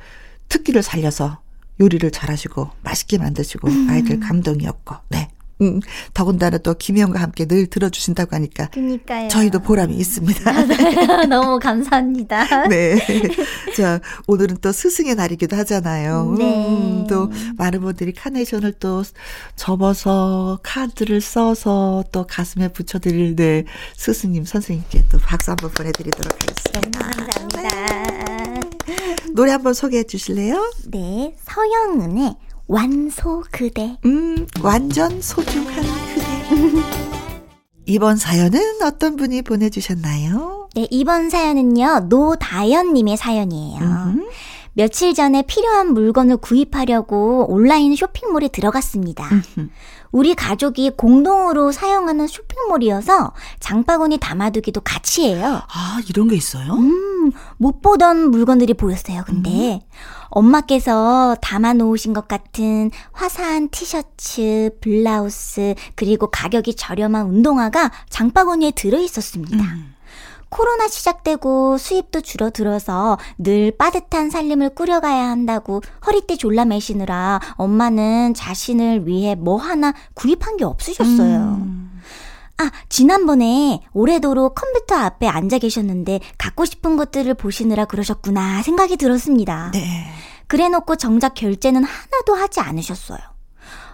특기를 0.50 0.82
살려서 0.82 1.40
요리를 1.80 2.10
잘하시고 2.12 2.70
맛있게 2.84 3.18
만드시고 3.18 3.68
음. 3.68 3.88
아이들 3.90 4.20
감동이었고, 4.20 4.96
네. 5.10 5.30
음, 5.62 5.82
더군다나 6.14 6.58
또 6.58 6.74
김혜영과 6.74 7.20
함께 7.20 7.46
늘 7.46 7.68
들어주신다고 7.68 8.36
하니까. 8.36 8.68
그니까요. 8.70 9.28
저희도 9.28 9.60
보람이 9.60 9.96
있습니다. 9.96 11.26
너무 11.28 11.60
감사합니다. 11.60 12.68
네. 12.70 12.98
자, 13.76 14.00
오늘은 14.28 14.58
또 14.62 14.72
스승의 14.72 15.16
날이기도 15.16 15.56
하잖아요. 15.58 16.36
네. 16.38 16.68
음, 16.68 17.08
또 17.08 17.30
많은 17.58 17.82
분들이 17.82 18.14
카네이션을 18.14 18.74
또 18.80 19.04
접어서 19.56 20.60
카드를 20.64 21.20
써서 21.20 22.04
또 22.12 22.26
가슴에 22.26 22.70
붙여드릴 22.70 23.36
네, 23.36 23.66
스승님, 23.96 24.46
선생님께 24.46 25.06
또 25.12 25.18
박수 25.20 25.52
한번 25.52 25.72
보내드리도록 25.72 26.32
하겠습니다. 26.34 27.00
감사합니다. 27.00 27.62
네. 27.62 28.60
노래 29.34 29.52
한번 29.52 29.74
소개해 29.74 30.04
주실래요? 30.04 30.72
네. 30.88 31.36
서영은의 31.44 32.36
완소 32.70 33.44
그대. 33.52 33.98
음, 34.06 34.46
완전 34.62 35.20
소중한 35.24 35.74
그대. 36.14 36.84
이번 37.88 38.16
사연은 38.16 38.84
어떤 38.84 39.16
분이 39.16 39.42
보내주셨나요? 39.42 40.70
네, 40.76 40.88
이번 40.92 41.32
사연은요, 41.32 42.02
노다연님의 42.10 43.18
사연이에요. 43.18 43.80
음. 43.82 44.30
며칠 44.74 45.16
전에 45.16 45.42
필요한 45.42 45.94
물건을 45.96 46.38
구입하려고 46.38 47.48
온라인 47.52 47.96
쇼핑몰에 47.96 48.50
들어갔습니다. 48.50 49.28
음흠. 49.32 49.70
우리 50.12 50.36
가족이 50.36 50.92
공동으로 50.92 51.72
사용하는 51.72 52.28
쇼핑몰이어서 52.28 53.34
장바구니 53.60 54.20
담아두기도 54.20 54.82
같이 54.82 55.24
해요. 55.24 55.62
아, 55.68 56.00
이런 56.08 56.28
게 56.28 56.36
있어요? 56.36 56.74
음, 56.74 57.32
못 57.58 57.82
보던 57.82 58.30
물건들이 58.30 58.76
보였어요, 58.76 59.24
근데. 59.26 59.50
음. 59.50 59.80
엄마께서 60.30 61.36
담아 61.42 61.74
놓으신 61.74 62.14
것 62.14 62.28
같은 62.28 62.92
화사한 63.12 63.70
티셔츠, 63.70 64.72
블라우스, 64.82 65.76
그리고 65.96 66.28
가격이 66.28 66.76
저렴한 66.76 67.26
운동화가 67.28 67.92
장바구니에 68.10 68.72
들어 68.72 69.00
있었습니다. 69.00 69.58
음. 69.58 69.96
코로나 70.50 70.88
시작되고 70.88 71.78
수입도 71.78 72.22
줄어들어서 72.22 73.18
늘 73.38 73.72
빠듯한 73.78 74.30
살림을 74.30 74.70
꾸려가야 74.74 75.30
한다고 75.30 75.82
허리띠 76.06 76.38
졸라매시느라 76.38 77.40
엄마는 77.54 78.34
자신을 78.34 79.08
위해 79.08 79.36
뭐 79.36 79.58
하나 79.58 79.94
구입한 80.16 80.58
게 80.58 80.66
없으셨어요. 80.66 81.60
음. 81.62 81.99
아, 82.60 82.70
지난번에 82.90 83.82
오래도록 83.94 84.54
컴퓨터 84.54 84.96
앞에 84.96 85.28
앉아 85.28 85.60
계셨는데 85.60 86.20
갖고 86.38 86.66
싶은 86.66 86.98
것들을 86.98 87.34
보시느라 87.36 87.86
그러셨구나 87.86 88.62
생각이 88.64 88.98
들었습니다. 88.98 89.72
네. 89.72 90.12
그래 90.48 90.68
놓고 90.68 90.98
정작 90.98 91.36
결제는 91.36 91.84
하나도 91.84 92.36
하지 92.36 92.60
않으셨어요. 92.60 93.20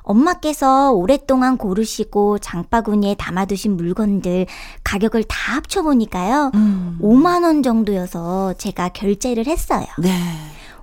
엄마께서 0.01 0.91
오랫동안 0.91 1.57
고르시고 1.57 2.39
장바구니에 2.39 3.15
담아두신 3.15 3.75
물건들 3.75 4.45
가격을 4.83 5.23
다 5.25 5.55
합쳐보니까요. 5.55 6.51
음. 6.55 6.97
5만원 7.01 7.63
정도여서 7.63 8.53
제가 8.57 8.89
결제를 8.89 9.47
했어요. 9.47 9.85
네. 9.99 10.11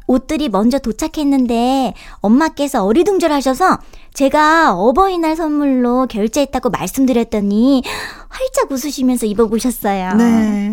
옷들이 0.07 0.49
먼저 0.49 0.79
도착했는데 0.79 1.95
엄마께서 2.21 2.85
어리둥절하셔서 2.85 3.79
제가 4.15 4.75
어버이날 4.75 5.37
선물로 5.37 6.07
결제했다고 6.07 6.71
말씀드렸더니 6.71 7.83
활짝 8.29 8.71
웃으시면서 8.71 9.27
입어보셨어요. 9.27 10.15
네. 10.15 10.73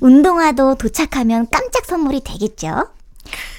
운동화도 0.00 0.74
도착하면 0.76 1.46
깜짝 1.50 1.84
선물이 1.86 2.22
되겠죠? 2.24 2.88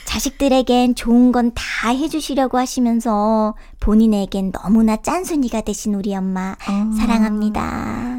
자식들에겐 0.06 0.94
좋은 0.96 1.32
건 1.32 1.52
다 1.56 1.90
해주시려고 1.90 2.58
하시면서 2.58 3.56
본인에겐 3.80 4.52
너무나 4.52 4.96
짠순이가 4.98 5.62
되신 5.62 5.96
우리 5.96 6.16
엄마 6.16 6.56
아. 6.66 6.92
사랑합니다. 7.00 7.62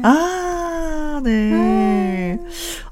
아, 0.03 1.21
네. 1.23 1.31
음. 1.31 2.47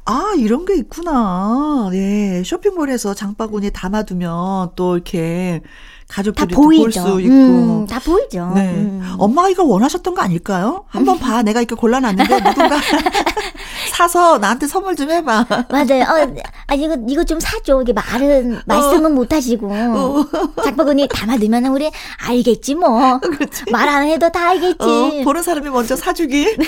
아, 0.06 0.34
이런 0.38 0.66
게 0.66 0.76
있구나. 0.76 1.88
네. 1.92 2.44
쇼핑몰에서 2.46 3.14
장바구니에 3.14 3.70
담아두면 3.70 4.72
또 4.76 4.96
이렇게 4.96 5.62
가족들이 6.10 6.54
볼수 6.54 7.00
있고. 7.22 7.34
음, 7.34 7.88
다 7.88 8.00
보이죠. 8.00 8.52
네. 8.54 8.70
음. 8.74 9.16
엄마가 9.18 9.50
이걸 9.50 9.66
원하셨던 9.66 10.14
거 10.14 10.22
아닐까요? 10.22 10.84
한번 10.90 11.18
봐. 11.20 11.42
내가 11.42 11.62
이렇게 11.62 11.76
골라놨는데 11.76 12.36
누군가 12.44 12.76
사서 13.96 14.40
나한테 14.40 14.68
선물 14.68 14.96
좀 14.98 15.10
해봐. 15.10 15.46
맞아요. 15.70 16.04
어, 16.04 16.36
아, 16.68 16.74
이거, 16.76 16.98
이거 17.08 17.24
좀 17.24 17.40
사줘. 17.40 17.82
이게 17.82 17.94
말은, 17.94 18.60
말씀은 18.66 19.06
어. 19.06 19.10
못 19.16 19.32
하시고. 19.32 19.68
어. 19.72 20.26
장바구니 20.66 21.08
담아두면 21.08 21.66
우리 21.68 21.90
알겠지 22.28 22.76
뭐. 22.76 23.20
말 23.72 23.88
안 23.88 24.04
해도 24.08 24.30
다 24.30 24.50
알겠지. 24.50 24.78
어, 24.82 25.22
보는 25.24 25.44
사람이 25.44 25.70
먼저 25.70 25.96
사주기. 25.96 26.58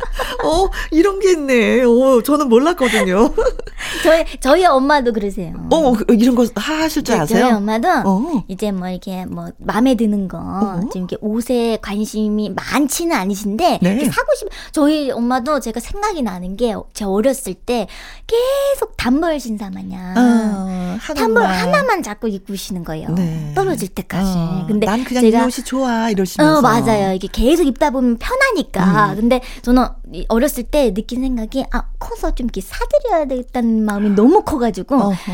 어, 0.44 0.68
이런 0.90 1.20
게 1.20 1.32
있네. 1.32 1.82
어, 1.82 2.22
저는 2.22 2.48
몰랐거든요. 2.48 3.34
저희, 4.02 4.24
저희 4.40 4.64
엄마도 4.64 5.12
그러세요. 5.12 5.54
어, 5.70 5.92
그, 5.92 6.04
이런 6.14 6.34
거 6.34 6.46
하실 6.54 7.02
줄 7.02 7.14
네, 7.14 7.20
아세요? 7.20 7.40
저희 7.40 7.52
엄마도 7.52 7.88
어. 8.04 8.44
이제 8.48 8.72
뭐 8.72 8.88
이렇게 8.88 9.26
뭐 9.26 9.48
마음에 9.58 9.94
드는 9.94 10.28
거, 10.28 10.38
어. 10.38 10.80
좀 10.92 11.02
이렇게 11.02 11.16
옷에 11.20 11.78
관심이 11.82 12.50
많지는 12.50 13.14
아니신데, 13.14 13.80
네. 13.82 14.04
사고 14.04 14.34
싶, 14.36 14.48
저희 14.72 15.10
엄마도 15.10 15.60
제가 15.60 15.80
생각이 15.80 16.22
나는 16.22 16.56
게, 16.56 16.74
제가 16.94 17.10
어렸을 17.10 17.54
때 17.54 17.86
계속 18.26 18.96
단벌 18.96 19.40
신사 19.40 19.70
마냥, 19.70 20.14
어, 20.16 20.98
단벌 21.14 21.44
하나만 21.44 22.02
자꾸 22.02 22.28
입고시는 22.28 22.84
거예요. 22.84 23.08
네. 23.10 23.52
떨어질 23.54 23.88
때까지. 23.88 24.30
어, 24.30 24.64
근데 24.66 24.86
난 24.86 25.04
그냥 25.04 25.22
제가, 25.22 25.42
이 25.42 25.46
옷이 25.46 25.64
좋아, 25.64 26.10
이러시면서. 26.10 26.58
어, 26.58 26.62
맞아요. 26.62 27.12
이게 27.14 27.28
계속 27.30 27.66
입다 27.66 27.90
보면 27.90 28.18
편하니까. 28.18 29.12
음. 29.12 29.16
근데 29.16 29.40
저는 29.62 29.86
어렸을 30.28 30.64
때 30.64 30.92
느낀 30.94 31.20
생각이 31.22 31.64
아 31.72 31.84
커서 31.98 32.34
좀 32.34 32.46
이렇게 32.46 32.60
사드려야 32.60 33.26
되겠다는 33.26 33.84
마음이 33.84 34.10
너무 34.10 34.42
커가지고 34.42 34.96
어허. 34.96 35.32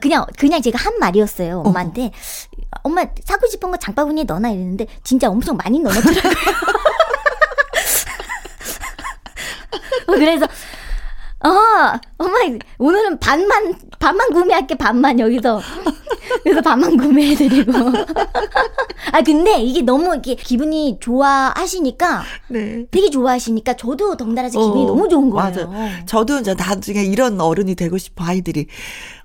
그냥 0.00 0.26
그냥 0.36 0.60
제가 0.60 0.78
한 0.78 0.98
말이었어요 0.98 1.62
엄마한테 1.64 2.06
어 2.06 2.10
엄마 2.82 3.04
사고 3.24 3.46
싶은 3.46 3.70
거 3.70 3.76
장바구니에 3.76 4.24
넣어놔 4.24 4.50
이랬는데 4.50 4.86
진짜 5.02 5.28
엄청 5.30 5.56
많이 5.56 5.80
넣어놨더라고요. 5.80 6.32
어, 10.06 10.12
그래서 10.14 10.46
어, 11.46 11.98
엄마, 12.18 12.38
오늘은 12.78 13.18
반만, 13.20 13.74
반만 13.98 14.30
구매할게, 14.32 14.74
반만, 14.76 15.20
여기서. 15.20 15.60
그래서 16.42 16.60
반만 16.60 16.96
구매해드리고. 16.96 17.72
아, 19.12 19.22
근데 19.22 19.60
이게 19.60 19.82
너무 19.82 20.12
이렇게 20.12 20.34
기분이 20.34 20.98
좋아하시니까. 21.00 22.22
네. 22.48 22.84
되게 22.90 23.10
좋아하시니까 23.10 23.74
저도 23.74 24.16
덩달아 24.16 24.48
어, 24.48 24.50
기분이 24.50 24.86
너무 24.86 25.08
좋은 25.08 25.30
거예요. 25.30 25.44
맞아. 25.68 26.04
저도 26.06 26.40
이제 26.40 26.54
나중에 26.54 27.04
이런 27.04 27.40
어른이 27.40 27.76
되고 27.76 27.96
싶어, 27.96 28.24
아이들이. 28.24 28.66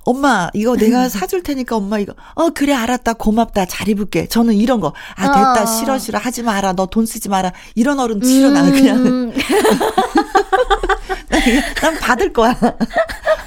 엄마 0.04 0.50
이거 0.56 0.76
내가 0.76 1.10
사줄 1.10 1.44
테니까 1.44 1.76
엄마 1.76 2.00
이거 2.00 2.16
어 2.34 2.50
그래 2.50 2.74
알았다 2.74 3.14
고맙다 3.14 3.66
잘 3.66 3.88
입을게 3.88 4.26
저는 4.26 4.56
이런 4.56 4.80
거 4.80 4.94
아 5.16 5.28
됐다 5.28 5.62
어. 5.62 5.66
싫어 5.68 6.00
싫어 6.00 6.18
하지 6.18 6.42
마라 6.42 6.74
너 6.74 6.88
돈 6.88 7.06
쓰지 7.06 7.30
마라 7.30 7.54
이런 7.76 8.00
어른 8.00 8.20
싫어 8.24 8.48
음. 8.48 8.54
나는 8.56 8.72
그냥 8.72 9.32
난 11.82 11.98
받을 12.00 12.32
거야. 12.34 12.58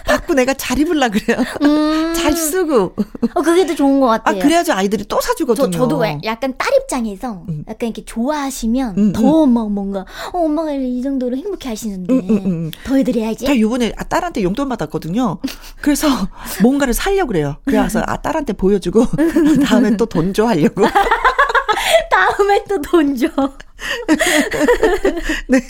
받고 0.07 0.35
내가 0.35 0.55
잘 0.55 0.79
입을라 0.79 1.09
그래요. 1.09 1.39
음. 1.63 2.15
잘 2.15 2.33
쓰고. 2.33 2.95
어, 3.35 3.43
그게 3.43 3.67
더 3.67 3.75
좋은 3.75 4.01
것 4.01 4.07
같아요. 4.07 4.37
아, 4.37 4.43
그래야지 4.43 4.73
아이들이 4.73 5.05
또 5.05 5.21
사주거든요. 5.21 5.71
저, 5.71 5.79
저도 5.79 6.03
약간 6.25 6.55
딸 6.57 6.71
입장에서 6.83 7.43
음. 7.49 7.65
약간 7.69 7.89
이렇게 7.89 8.05
좋아하시면 8.05 8.95
음, 8.99 9.13
더막 9.13 9.67
음. 9.67 9.73
뭔가, 9.73 10.05
어, 10.33 10.39
엄마가 10.45 10.73
이 10.73 11.03
정도로 11.03 11.37
행복해 11.37 11.69
하시는데 11.69 12.13
음, 12.15 12.29
음, 12.31 12.71
더 12.85 12.97
해드려야지. 12.97 13.47
제가 13.47 13.59
요번에 13.59 13.93
아, 13.97 14.05
딸한테 14.05 14.43
용돈 14.43 14.69
받았거든요. 14.69 15.39
그래서 15.81 16.09
뭔가를 16.63 16.95
살려고 16.95 17.29
그래요. 17.29 17.57
그래서 17.65 18.03
아, 18.07 18.17
딸한테 18.19 18.53
보여주고 18.53 19.05
다음에 19.67 19.97
또 19.97 20.07
돈 20.07 20.33
줘 20.35 20.47
하려고. 20.47 20.85
다음에 22.11 22.65
또 22.69 22.79
돈 22.83 23.17
줘. 23.17 23.29
네. 25.49 25.61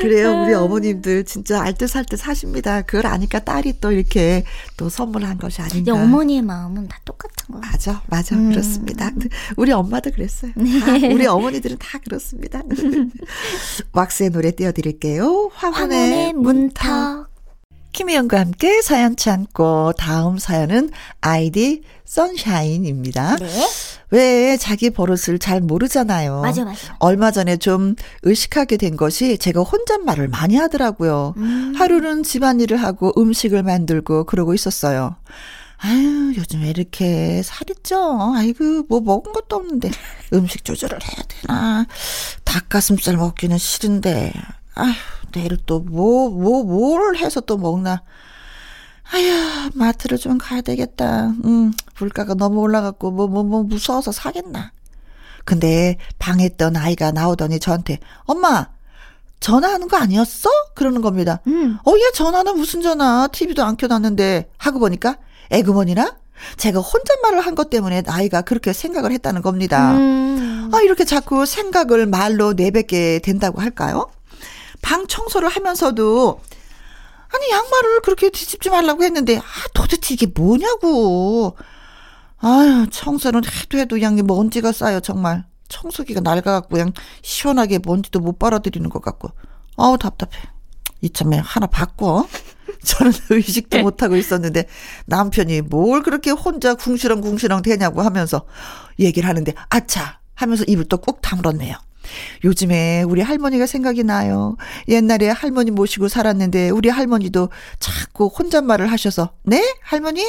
그래요. 0.00 0.42
우리 0.44 0.54
어머님들 0.54 1.24
진짜 1.24 1.62
알뜰살뜰 1.62 2.18
사십니다. 2.18 2.82
그걸 2.82 3.06
아니까 3.06 3.38
딸이 3.38 3.80
또 3.80 3.90
이렇게 3.92 4.44
또 4.76 4.88
선물한 4.88 5.38
것이 5.38 5.62
아닌가. 5.62 5.94
어머니의 5.94 6.42
마음은 6.42 6.88
다 6.88 6.98
똑같은 7.04 7.46
거예요. 7.52 7.62
맞아, 7.62 8.02
맞아. 8.08 8.36
음. 8.36 8.50
그렇습니다. 8.50 9.10
우리 9.56 9.72
엄마도 9.72 10.10
그랬어요. 10.10 10.52
네. 10.56 10.80
다, 10.80 10.92
우리 11.12 11.26
어머니들은 11.26 11.78
다 11.78 11.98
그렇습니다. 11.98 12.62
왁스의 13.92 14.30
노래 14.30 14.50
띄워드릴게요. 14.52 15.50
황혼의, 15.54 15.98
황혼의 15.98 16.32
문턱. 16.34 16.84
문턱. 16.84 17.33
김혜영과 17.94 18.40
함께 18.40 18.82
사연 18.82 19.14
참고 19.16 19.92
다음 19.96 20.36
사연은 20.36 20.90
아이디 21.20 21.82
선샤인입니다. 22.04 23.36
네. 23.36 23.68
왜 24.10 24.56
자기 24.56 24.90
버릇을 24.90 25.38
잘 25.38 25.60
모르잖아요. 25.60 26.40
맞아, 26.42 26.64
맞아. 26.64 26.96
얼마 26.98 27.30
전에 27.30 27.56
좀 27.56 27.94
의식하게 28.22 28.76
된 28.76 28.96
것이 28.96 29.38
제가 29.38 29.62
혼잣말을 29.62 30.28
많이 30.28 30.56
하더라고요. 30.56 31.34
음. 31.36 31.74
하루는 31.76 32.24
집안일을 32.24 32.76
하고 32.76 33.12
음식을 33.16 33.62
만들고 33.62 34.24
그러고 34.24 34.54
있었어요. 34.54 35.16
아유, 35.78 36.32
요즘 36.36 36.62
왜 36.62 36.70
이렇게 36.70 37.42
살이 37.44 37.74
쪄? 37.82 38.32
아이고, 38.34 38.84
뭐 38.88 39.00
먹은 39.00 39.32
것도 39.32 39.56
없는데. 39.56 39.90
음식 40.32 40.64
조절을 40.64 40.98
해야 41.02 41.24
되나? 41.28 41.86
닭가슴살 42.44 43.16
먹기는 43.16 43.56
싫은데. 43.58 44.32
아휴, 44.74 44.92
내일 45.32 45.56
또 45.66 45.80
뭐, 45.80 46.30
뭐, 46.30 46.64
뭘 46.64 47.16
해서 47.16 47.40
또 47.40 47.56
먹나. 47.56 48.02
아휴, 49.12 49.70
마트를 49.74 50.18
좀 50.18 50.38
가야 50.38 50.60
되겠다. 50.62 51.32
음, 51.44 51.72
물가가 51.98 52.34
너무 52.34 52.60
올라갔고, 52.60 53.10
뭐, 53.10 53.26
뭐, 53.28 53.42
뭐, 53.44 53.62
무서워서 53.62 54.12
사겠나. 54.12 54.72
근데 55.44 55.98
방에 56.18 56.44
있던 56.46 56.76
아이가 56.76 57.12
나오더니 57.12 57.60
저한테, 57.60 57.98
엄마, 58.24 58.68
전화하는 59.40 59.88
거 59.88 59.98
아니었어? 59.98 60.48
그러는 60.74 61.02
겁니다. 61.02 61.40
음. 61.46 61.78
어, 61.84 61.92
얘 61.92 62.12
전화는 62.14 62.56
무슨 62.56 62.80
전화? 62.80 63.28
TV도 63.30 63.62
안 63.62 63.76
켜놨는데. 63.76 64.50
하고 64.56 64.78
보니까, 64.78 65.18
에그머니나? 65.50 66.16
제가 66.56 66.80
혼잣말을 66.80 67.40
한 67.46 67.54
것 67.54 67.70
때문에 67.70 68.02
아이가 68.06 68.40
그렇게 68.42 68.72
생각을 68.72 69.12
했다는 69.12 69.42
겁니다. 69.42 69.92
음. 69.96 70.70
아, 70.72 70.80
이렇게 70.80 71.04
자꾸 71.04 71.46
생각을 71.46 72.06
말로 72.06 72.54
내뱉게 72.54 73.20
된다고 73.22 73.60
할까요? 73.60 74.08
방 74.84 75.06
청소를 75.06 75.48
하면서도 75.48 76.40
아니 77.32 77.50
양말을 77.50 78.00
그렇게 78.02 78.28
뒤집지 78.30 78.68
말라고 78.70 79.02
했는데 79.02 79.38
아 79.38 79.42
도대체 79.72 80.14
이게 80.14 80.26
뭐냐고. 80.26 81.56
아유 82.38 82.86
청소는 82.90 83.42
해도 83.44 83.78
해도 83.78 83.96
그냥 83.96 84.16
먼지가 84.26 84.72
쌓여 84.72 85.00
정말. 85.00 85.44
청소기가 85.68 86.20
낡아갖고 86.20 86.68
그냥 86.68 86.92
시원하게 87.22 87.80
먼지도 87.84 88.20
못 88.20 88.38
빨아들이는 88.38 88.90
것 88.90 89.00
같고. 89.02 89.30
아우 89.76 89.96
답답해. 89.98 90.42
이참에 91.00 91.38
하나 91.38 91.66
바꿔. 91.66 92.28
저는 92.84 93.12
의식도 93.30 93.80
못하고 93.80 94.16
있었는데 94.16 94.66
남편이 95.06 95.62
뭘 95.62 96.02
그렇게 96.02 96.30
혼자 96.30 96.74
궁시렁궁시렁 96.74 97.62
대냐고 97.62 98.02
하면서 98.02 98.44
얘기를 98.98 99.26
하는데 99.28 99.54
아차! 99.70 100.20
하면서 100.34 100.64
입을 100.64 100.84
또 100.84 100.98
꾹 100.98 101.20
다물었네요. 101.22 101.76
요즘에 102.44 103.02
우리 103.02 103.20
할머니가 103.22 103.66
생각이 103.66 104.04
나요. 104.04 104.56
옛날에 104.88 105.28
할머니 105.30 105.70
모시고 105.70 106.08
살았는데 106.08 106.70
우리 106.70 106.88
할머니도 106.88 107.48
자꾸 107.78 108.26
혼잣말을 108.26 108.90
하셔서 108.90 109.30
네? 109.42 109.62
할머니? 109.82 110.24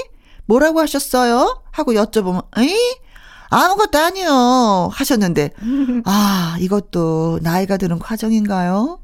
뭐라고 0.46 0.80
하셨어요? 0.80 1.62
하고 1.72 1.94
여쭤보면 1.94 2.46
에이? 2.58 2.76
아무것도 3.50 3.98
아니요 4.00 4.90
하셨는데 4.92 5.52
아 6.06 6.58
이것도 6.60 7.40
나이가 7.42 7.78
드는 7.78 8.00
과정인가요? 8.00 9.00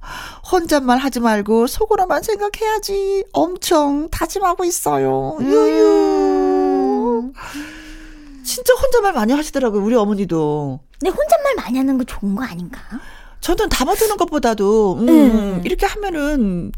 혼잣말 0.52 0.98
하지 0.98 1.20
말고 1.20 1.68
속으로만 1.68 2.24
생각해야지 2.24 3.24
엄청 3.34 4.10
다짐하고 4.10 4.66
있어요. 4.66 5.38
유유. 5.42 7.32
음. 7.34 7.81
진짜 8.44 8.74
혼잣말 8.74 9.14
많이 9.14 9.34
하시더라고요 9.34 9.84
우리 9.84 9.96
어머니도. 9.96 10.80
근데 11.00 11.10
혼잣말 11.16 11.56
많이 11.56 11.78
하는 11.78 11.98
거 11.98 12.04
좋은 12.04 12.36
거 12.36 12.44
아닌가? 12.44 12.80
저는 13.40 13.70
담아두는 13.70 14.18
것보다도 14.18 14.98
음, 15.00 15.10
음. 15.10 15.62
이렇게 15.66 15.86
하면은 15.88 16.72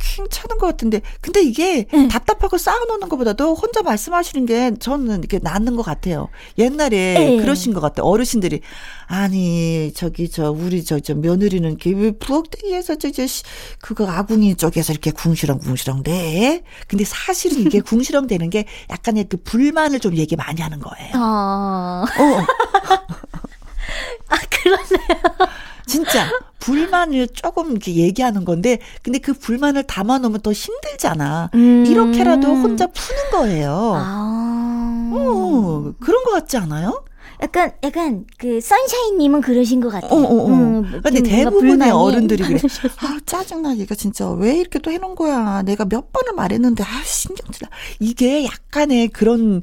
괜찮은 0.00 0.58
것 0.58 0.66
같은데 0.66 1.02
근데 1.20 1.42
이게 1.42 1.86
응. 1.92 2.08
답답하고 2.08 2.56
쌓아놓는 2.56 3.08
것보다도 3.08 3.54
혼자 3.54 3.82
말씀하시는 3.82 4.46
게 4.46 4.72
저는 4.78 5.18
이렇게 5.18 5.38
낫는 5.42 5.76
것 5.76 5.82
같아요. 5.82 6.28
옛날에 6.56 6.96
에 6.96 7.36
그러신 7.36 7.74
것 7.74 7.80
같아요. 7.80 8.06
어르신들이 8.06 8.60
아니 9.06 9.92
저기 9.94 10.30
저 10.30 10.50
우리 10.50 10.84
저 10.84 11.00
저 11.10 11.14
며느리는 11.14 11.76
왜 11.92 12.10
부엌대기에서 12.12 12.96
저저 12.96 13.22
그거 13.80 14.08
아궁이 14.08 14.54
쪽에서 14.56 14.92
이렇게 14.92 15.10
궁시렁궁시렁 15.10 16.02
돼. 16.02 16.62
근데 16.86 17.04
사실은 17.04 17.60
이게 17.60 17.80
궁시렁 17.82 18.26
되는 18.26 18.50
게 18.50 18.64
약간의 18.90 19.26
그 19.28 19.36
불만을 19.38 20.00
좀 20.00 20.16
얘기 20.16 20.36
많이 20.36 20.60
하는 20.60 20.78
거예요. 20.80 21.12
어. 21.16 22.04
어. 22.04 22.04
아 24.28 24.36
그러네요. 24.50 25.20
진짜 25.90 26.30
불만을 26.60 27.28
조금 27.28 27.70
이렇게 27.72 27.94
얘기하는 27.94 28.44
건데, 28.44 28.78
근데 29.02 29.18
그 29.18 29.32
불만을 29.32 29.84
담아 29.84 30.18
놓으면 30.18 30.40
더 30.40 30.52
힘들잖아. 30.52 31.50
음. 31.54 31.84
이렇게라도 31.86 32.48
혼자 32.48 32.86
푸는 32.86 33.30
거예요. 33.32 33.94
아. 33.96 35.10
어, 35.12 35.92
그런 36.00 36.24
것 36.24 36.32
같지 36.32 36.56
않아요? 36.56 37.04
약간 37.42 37.72
약간 37.82 38.26
그 38.38 38.60
선샤인님은 38.60 39.40
그러신 39.40 39.80
것 39.80 39.88
같아요. 39.88 40.10
어, 40.12 40.16
어, 40.16 40.42
어. 40.44 40.46
음, 40.48 41.00
근데 41.02 41.22
대부분의 41.22 41.90
어른들이 41.90 42.42
그래. 42.42 42.58
아 42.98 43.18
짜증나 43.24 43.78
얘가 43.78 43.94
진짜 43.94 44.30
왜 44.30 44.58
이렇게 44.58 44.78
또 44.78 44.90
해놓은 44.90 45.14
거야. 45.14 45.62
내가 45.62 45.86
몇 45.86 46.12
번을 46.12 46.34
말했는데 46.34 46.84
아 46.84 47.02
신경쓰라. 47.02 47.70
이게 47.98 48.44
약간의 48.44 49.08
그런 49.08 49.62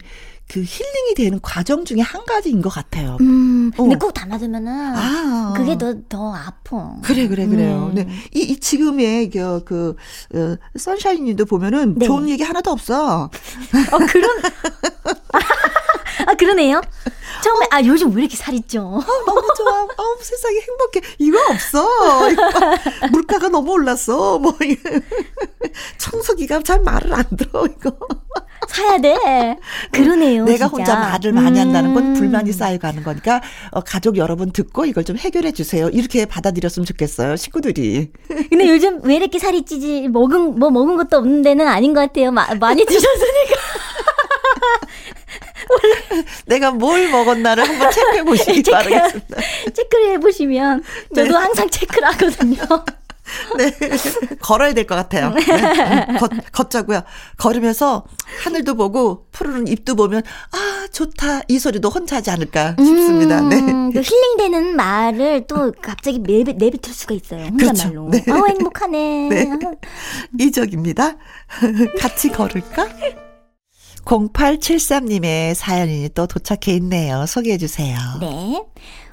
그 0.49 0.61
힐링이 0.61 1.13
되는 1.15 1.39
과정 1.41 1.83
중에 1.83 1.99
한 1.99 2.25
가지인 2.25 2.61
것 2.61 2.69
같아요. 2.69 3.17
음, 3.19 3.71
근데 3.75 3.95
어. 3.95 3.99
꼭 3.99 4.13
담아두면은 4.13 4.95
아, 4.95 5.53
그 5.55 5.77
더, 5.77 5.93
더 6.07 6.33
아파. 6.33 6.95
그래, 7.03 7.27
그래, 7.27 7.45
그래요. 7.47 7.87
음. 7.89 7.95
네. 7.95 8.07
이, 8.33 8.39
이 8.39 8.59
지금의 8.59 9.29
그, 9.29 9.63
그, 9.65 9.95
어, 10.33 10.57
선샤인 10.77 11.25
님도 11.25 11.45
보면은 11.45 11.95
네. 11.97 12.05
좋은 12.05 12.29
얘기 12.29 12.43
하나도 12.43 12.71
없어. 12.71 13.25
어, 13.25 13.97
그런. 14.09 14.41
아, 16.27 16.33
그러네요. 16.33 16.81
처음에, 17.41 17.65
어? 17.65 17.69
아, 17.71 17.81
요즘 17.83 18.13
왜 18.13 18.21
이렇게 18.23 18.35
살이 18.35 18.61
쪄? 18.63 18.81
어, 18.81 19.01
너무 19.25 19.41
좋아. 19.55 19.83
어, 19.83 20.17
세상에 20.21 20.59
행복해. 20.59 21.01
이거 21.19 21.39
없어. 21.49 21.87
물가가 23.11 23.47
너무 23.47 23.71
올랐어. 23.71 24.37
뭐, 24.37 24.53
청소기가 25.97 26.61
잘 26.63 26.81
말을 26.81 27.13
안 27.13 27.23
들어, 27.37 27.65
이거. 27.65 27.97
사야 28.67 28.97
돼. 28.97 29.57
그러네요. 29.91 30.43
내가 30.43 30.67
진짜. 30.67 30.67
혼자 30.67 30.95
말을 30.95 31.31
많이 31.31 31.59
한다는 31.59 31.93
건 31.93 32.07
음. 32.07 32.13
불만이 32.15 32.51
쌓여가는 32.51 33.03
거니까 33.03 33.41
어, 33.71 33.79
가족 33.81 34.17
여러분 34.17 34.51
듣고 34.51 34.85
이걸 34.85 35.03
좀 35.05 35.15
해결해 35.17 35.51
주세요. 35.53 35.87
이렇게 35.89 36.25
받아들였으면 36.25 36.85
좋겠어요. 36.85 37.37
식구들이. 37.37 38.11
근데 38.49 38.67
요즘 38.69 38.99
왜 39.03 39.15
이렇게 39.15 39.39
살이 39.39 39.63
찌지? 39.63 40.09
먹은 40.09 40.59
뭐 40.59 40.69
먹은 40.69 40.97
것도 40.97 41.17
없는 41.17 41.43
데는 41.43 41.67
아닌 41.67 41.93
것 41.93 42.01
같아요. 42.01 42.31
마, 42.31 42.53
많이 42.55 42.83
드셨으니까. 42.85 43.55
내가 46.45 46.71
뭘 46.71 47.09
먹었나를 47.09 47.67
한번 47.67 47.91
체크해 47.91 48.23
보시기 48.23 48.71
바라겠습니다. 48.71 49.37
체크를 49.73 50.11
해 50.13 50.19
보시면 50.19 50.83
저도 51.15 51.29
네. 51.29 51.33
항상 51.35 51.69
체크를 51.69 52.07
하거든요. 52.09 52.63
네. 53.57 53.69
걸어야 54.39 54.73
될 54.73 54.87
것 54.87 54.95
같아요. 54.95 55.31
네. 55.31 56.17
걷, 56.17 56.31
걷자고요. 56.53 57.01
걸으면서 57.37 58.05
하늘도 58.43 58.75
보고 58.75 59.25
푸르른 59.33 59.67
잎도 59.67 59.95
보면 59.95 60.21
아 60.53 60.87
좋다 60.93 61.41
이 61.49 61.59
소리도 61.59 61.89
혼자 61.89 62.15
하지 62.15 62.31
않을까 62.31 62.77
싶습니다. 62.79 63.41
음, 63.41 63.49
네. 63.49 63.59
그 63.93 64.01
힐링되는 64.01 64.77
말을 64.77 65.45
또 65.47 65.73
갑자기 65.81 66.19
내뱉, 66.19 66.55
내뱉을 66.55 66.93
수가 66.93 67.15
있어요. 67.15 67.47
혼자말로. 67.47 68.05
그렇죠. 68.05 68.25
네. 68.25 68.31
아 68.31 68.41
행복하네. 68.47 69.27
네. 69.29 69.49
이적입니다. 70.39 71.17
같이 71.99 72.29
걸을까? 72.29 72.87
0873님의 74.07 75.53
사연이 75.53 76.09
또 76.15 76.27
도착해 76.27 76.75
있네요. 76.77 77.25
소개해 77.25 77.57
주세요. 77.57 77.97
네. 78.21 78.63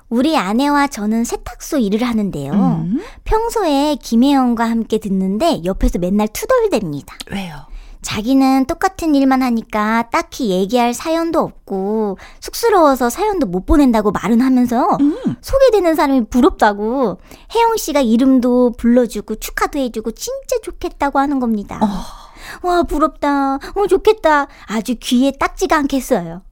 우리 0.08 0.36
아내와 0.36 0.86
저는 0.86 1.24
세탁소 1.24 1.78
일을 1.78 2.04
하는데요. 2.04 2.52
음. 2.52 3.00
평소에 3.24 3.96
김혜영과 4.00 4.64
함께 4.70 4.98
듣는데 4.98 5.62
옆에서 5.64 5.98
맨날 5.98 6.28
투덜댑니다. 6.28 7.08
왜요? 7.32 7.66
자기는 8.02 8.66
똑같은 8.66 9.14
일만 9.14 9.42
하니까 9.42 10.08
딱히 10.12 10.50
얘기할 10.50 10.92
사연도 10.92 11.40
없고 11.40 12.18
쑥스러워서 12.40 13.08
사연도 13.08 13.46
못 13.46 13.64
보낸다고 13.64 14.12
말은 14.12 14.42
하면서 14.42 14.98
음. 15.00 15.36
소개되는 15.40 15.94
사람이 15.94 16.26
부럽다고 16.26 17.18
혜영 17.54 17.76
씨가 17.78 18.02
이름도 18.02 18.74
불러주고 18.76 19.36
축하도 19.36 19.78
해주고 19.78 20.12
진짜 20.12 20.56
좋겠다고 20.62 21.18
하는 21.18 21.40
겁니다. 21.40 21.80
어. 21.82 22.23
와 22.62 22.82
부럽다. 22.82 23.54
어 23.54 23.86
좋겠다. 23.88 24.46
아주 24.66 24.96
귀에 25.00 25.32
딱지가 25.32 25.76
않겠어요. 25.76 26.42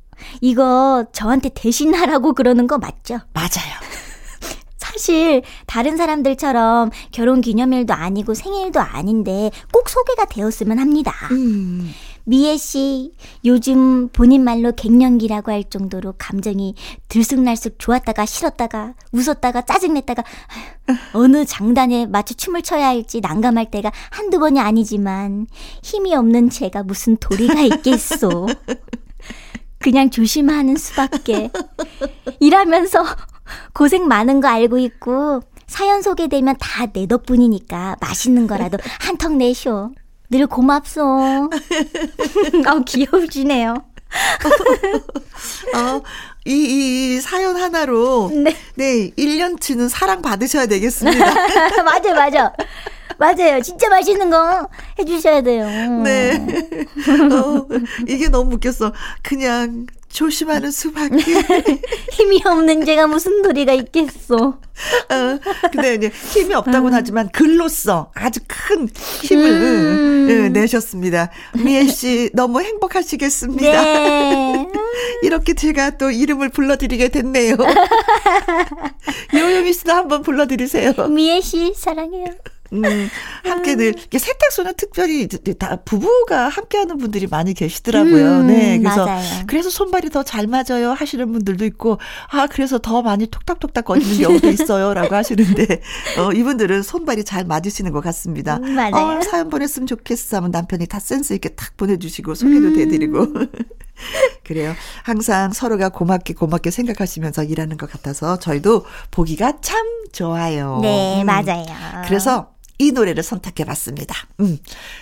이거 0.40 1.04
저한테 1.12 1.50
대신하라고 1.54 2.32
그러는 2.34 2.66
거 2.66 2.78
맞죠? 2.78 3.18
맞아요. 3.32 3.80
사실 4.78 5.42
다른 5.66 5.96
사람들처럼 5.96 6.90
결혼 7.12 7.40
기념일도 7.40 7.94
아니고 7.94 8.34
생일도 8.34 8.80
아닌데 8.80 9.50
꼭 9.72 9.88
소개가 9.88 10.26
되었으면 10.26 10.78
합니다. 10.78 11.12
음. 11.30 11.92
미애 12.24 12.56
씨, 12.56 13.12
요즘 13.44 14.08
본인 14.08 14.44
말로 14.44 14.72
갱년기라고 14.72 15.50
할 15.50 15.64
정도로 15.64 16.14
감정이 16.18 16.74
들쑥날쑥 17.08 17.78
좋았다가 17.78 18.26
싫었다가 18.26 18.94
웃었다가 19.12 19.62
짜증냈다가 19.62 20.22
어느 21.14 21.44
장단에 21.44 22.06
맞춰 22.06 22.34
춤을 22.34 22.62
춰야 22.62 22.86
할지 22.86 23.20
난감할 23.20 23.70
때가 23.70 23.90
한두 24.10 24.38
번이 24.38 24.60
아니지만 24.60 25.46
힘이 25.82 26.14
없는 26.14 26.50
제가 26.50 26.82
무슨 26.84 27.16
도리가 27.16 27.60
있겠소. 27.60 28.46
그냥 29.78 30.10
조심하는 30.10 30.76
수밖에. 30.76 31.50
일하면서 32.38 33.04
고생 33.74 34.06
많은 34.06 34.40
거 34.40 34.46
알고 34.48 34.78
있고 34.78 35.40
사연 35.66 36.02
소개되면 36.02 36.56
다 36.60 36.86
내 36.92 37.06
덕분이니까 37.06 37.96
맛있는 38.00 38.46
거라도 38.46 38.78
한턱 39.00 39.36
내쇼. 39.36 39.90
늘 40.32 40.46
고맙소. 40.46 41.50
아 42.66 42.80
귀여우시네요. 42.86 43.74
어, 45.76 46.02
이, 46.46 47.16
이 47.16 47.20
사연 47.20 47.56
하나로 47.56 48.30
네. 48.32 48.56
네, 48.74 49.10
1년치는 49.10 49.90
사랑 49.90 50.22
받으셔야 50.22 50.66
되겠습니다. 50.66 51.24
맞아, 51.84 52.14
맞아. 52.14 52.52
맞아요. 53.18 53.60
진짜 53.60 53.90
맛있는 53.90 54.30
거 54.30 54.66
해주셔야 54.98 55.42
돼요. 55.42 55.66
네. 56.02 56.32
어, 57.30 57.66
이게 58.08 58.28
너무 58.28 58.54
웃겼어. 58.54 58.92
그냥 59.22 59.86
조심하는 60.12 60.70
수밖에. 60.70 61.16
힘이 62.12 62.42
없는 62.44 62.84
제가 62.84 63.06
무슨 63.06 63.42
도리가 63.42 63.72
있겠어. 63.72 64.36
어, 64.36 64.58
근데 65.70 65.94
이제 65.94 66.10
힘이 66.32 66.54
없다고는 66.54 66.92
음. 66.92 66.94
하지만 66.94 67.30
글로써 67.30 68.10
아주 68.14 68.40
큰 68.46 68.88
힘을 69.22 69.50
음. 69.50 70.26
네, 70.28 70.48
내셨습니다. 70.50 71.30
미애 71.64 71.86
씨 71.86 72.30
너무 72.34 72.60
행복하시겠습니다. 72.60 73.82
네. 73.82 74.68
이렇게 75.22 75.54
제가 75.54 75.90
또 75.96 76.10
이름을 76.10 76.50
불러드리게 76.50 77.08
됐네요. 77.08 77.56
요요미 79.34 79.72
씨도 79.72 79.92
한번 79.92 80.22
불러드리세요. 80.22 80.92
미애 81.08 81.40
씨 81.40 81.72
사랑해요. 81.74 82.26
음, 82.72 83.08
함께 83.44 83.76
늘 83.76 83.94
세탁소는 84.10 84.74
특별히 84.76 85.28
다 85.58 85.76
부부가 85.84 86.48
함께하는 86.48 86.98
분들이 86.98 87.26
많이 87.26 87.54
계시더라고요. 87.54 88.40
음, 88.40 88.46
네, 88.48 88.78
그래서 88.78 89.04
맞아요. 89.06 89.44
그래서 89.46 89.70
손발이 89.70 90.10
더 90.10 90.22
잘 90.22 90.46
맞아요 90.46 90.92
하시는 90.92 91.30
분들도 91.30 91.64
있고 91.66 91.98
아 92.30 92.46
그래서 92.46 92.78
더 92.78 93.02
많이 93.02 93.26
톡탁톡탁 93.26 93.84
거리는 93.84 94.16
경우도 94.22 94.48
있어요라고 94.48 95.14
하시는데 95.14 95.82
어, 96.18 96.32
이분들은 96.32 96.82
손발이 96.82 97.24
잘 97.24 97.44
맞으시는 97.44 97.92
것 97.92 98.00
같습니다. 98.04 98.56
음, 98.62 98.74
맞아요. 98.74 99.18
어, 99.18 99.20
사연 99.22 99.48
보냈으면 99.50 99.86
좋겠어 99.86 100.38
하면 100.38 100.50
남편이 100.52 100.86
다 100.86 100.98
센스 101.00 101.34
있게 101.34 101.50
탁 101.50 101.76
보내주시고 101.76 102.34
소개도 102.34 102.68
음. 102.68 102.78
해드리고. 102.78 103.26
그래요. 104.44 104.74
항상 105.02 105.52
서로가 105.52 105.90
고맙게 105.90 106.34
고맙게 106.34 106.70
생각하시면서 106.70 107.44
일하는 107.44 107.76
것 107.76 107.90
같아서 107.90 108.38
저희도 108.38 108.84
보기가 109.10 109.60
참 109.60 109.86
좋아요. 110.12 110.78
네, 110.82 111.20
음. 111.22 111.26
맞아요. 111.26 111.64
그래서 112.06 112.52
이 112.82 112.92
노래를 112.92 113.22
선택해 113.22 113.64
봤습니다. 113.64 114.14
음. 114.40 114.58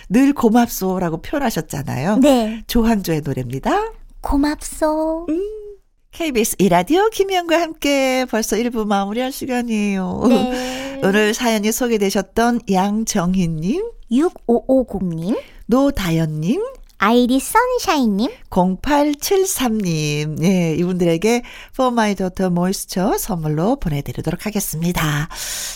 늘 0.09 0.33
고맙소라고 0.33 1.21
표현하셨잖아요. 1.21 2.17
네. 2.17 2.63
조항조의 2.67 3.21
노래입니다. 3.21 3.91
고맙소. 4.21 5.27
음. 5.29 5.41
KBS 6.11 6.57
이라디오 6.59 7.09
김희영과 7.09 7.59
함께 7.59 8.25
벌써 8.29 8.55
1부 8.57 8.85
마무리할 8.85 9.31
시간이에요. 9.31 10.23
네. 10.29 10.99
오늘 11.03 11.33
사연이 11.33 11.71
소개되셨던 11.71 12.61
양정희님, 12.69 13.81
6550님, 14.11 15.39
노다연님, 15.67 16.61
아이디 16.97 17.39
선샤인님, 17.39 18.29
0873님, 18.51 20.43
예, 20.43 20.75
이분들에게 20.75 21.41
For 21.73 21.91
My 21.91 22.13
Daughter 22.13 22.51
Moisture 22.51 23.17
선물로 23.17 23.77
보내드리도록 23.77 24.45
하겠습니다. 24.45 25.27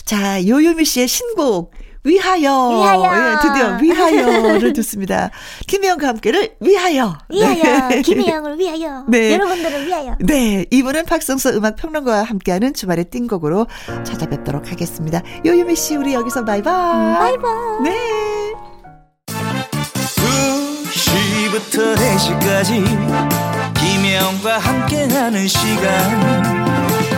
자, 0.04 0.46
요요미 0.46 0.84
씨의 0.84 1.08
신곡, 1.08 1.72
위하여. 2.06 2.68
위하여. 2.70 3.32
예, 3.32 3.36
드디어 3.42 3.76
위하여를 3.80 4.72
듣습니다. 4.74 5.30
김혜영과 5.66 6.08
함께를 6.08 6.56
위하여. 6.60 7.18
위하여. 7.28 7.88
네. 7.88 8.02
김혜영을 8.02 8.58
위하여. 8.58 9.04
네. 9.08 9.32
여러분들을 9.34 9.86
위하여. 9.86 10.16
네. 10.20 10.64
이부는 10.70 11.04
박성서 11.06 11.50
음악평론가와 11.50 12.22
함께하는 12.22 12.74
주말의 12.74 13.06
띵곡으로 13.10 13.66
찾아뵙도록 14.04 14.70
하겠습니다. 14.70 15.20
요요미 15.44 15.74
씨, 15.76 15.96
우리 15.96 16.14
여기서 16.14 16.44
바이바이. 16.44 16.72
음, 16.72 17.14
바이바이. 17.18 17.82
네. 17.82 17.96
2시부터 20.92 21.94
4시까지 21.96 22.84
김혜영과 23.74 24.58
함께하는 24.58 25.48
시간 25.48 26.85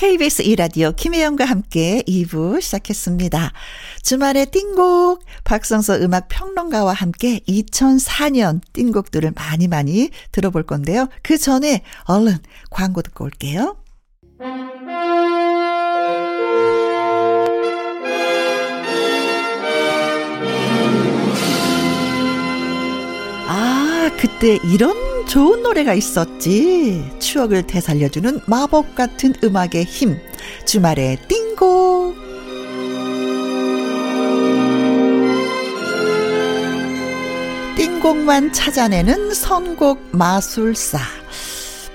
KBS 0.00 0.42
2라디오 0.44 0.96
김혜영과 0.96 1.44
함께 1.44 2.02
2부 2.08 2.62
시작했습니다. 2.62 3.52
주말의 4.02 4.46
띵곡 4.46 5.22
박성서 5.44 5.96
음악 5.96 6.28
평론가와 6.28 6.94
함께 6.94 7.40
2004년 7.40 8.62
띵곡들을 8.72 9.30
많이 9.36 9.68
많이 9.68 10.08
들어볼 10.32 10.62
건데요. 10.62 11.08
그 11.22 11.36
전에 11.36 11.82
얼른 12.04 12.38
광고 12.70 13.02
듣고 13.02 13.24
올게요. 13.24 13.76
아, 23.48 24.10
그때 24.18 24.58
이런 24.64 25.09
좋은 25.30 25.62
노래가 25.62 25.94
있었지. 25.94 27.08
추억을 27.20 27.64
되살려주는 27.64 28.40
마법 28.48 28.96
같은 28.96 29.32
음악의 29.44 29.84
힘. 29.84 30.18
주말의 30.66 31.18
띵곡. 31.28 32.16
띵곡만 37.76 38.52
찾아내는 38.52 39.32
선곡 39.32 40.00
마술사. 40.10 40.98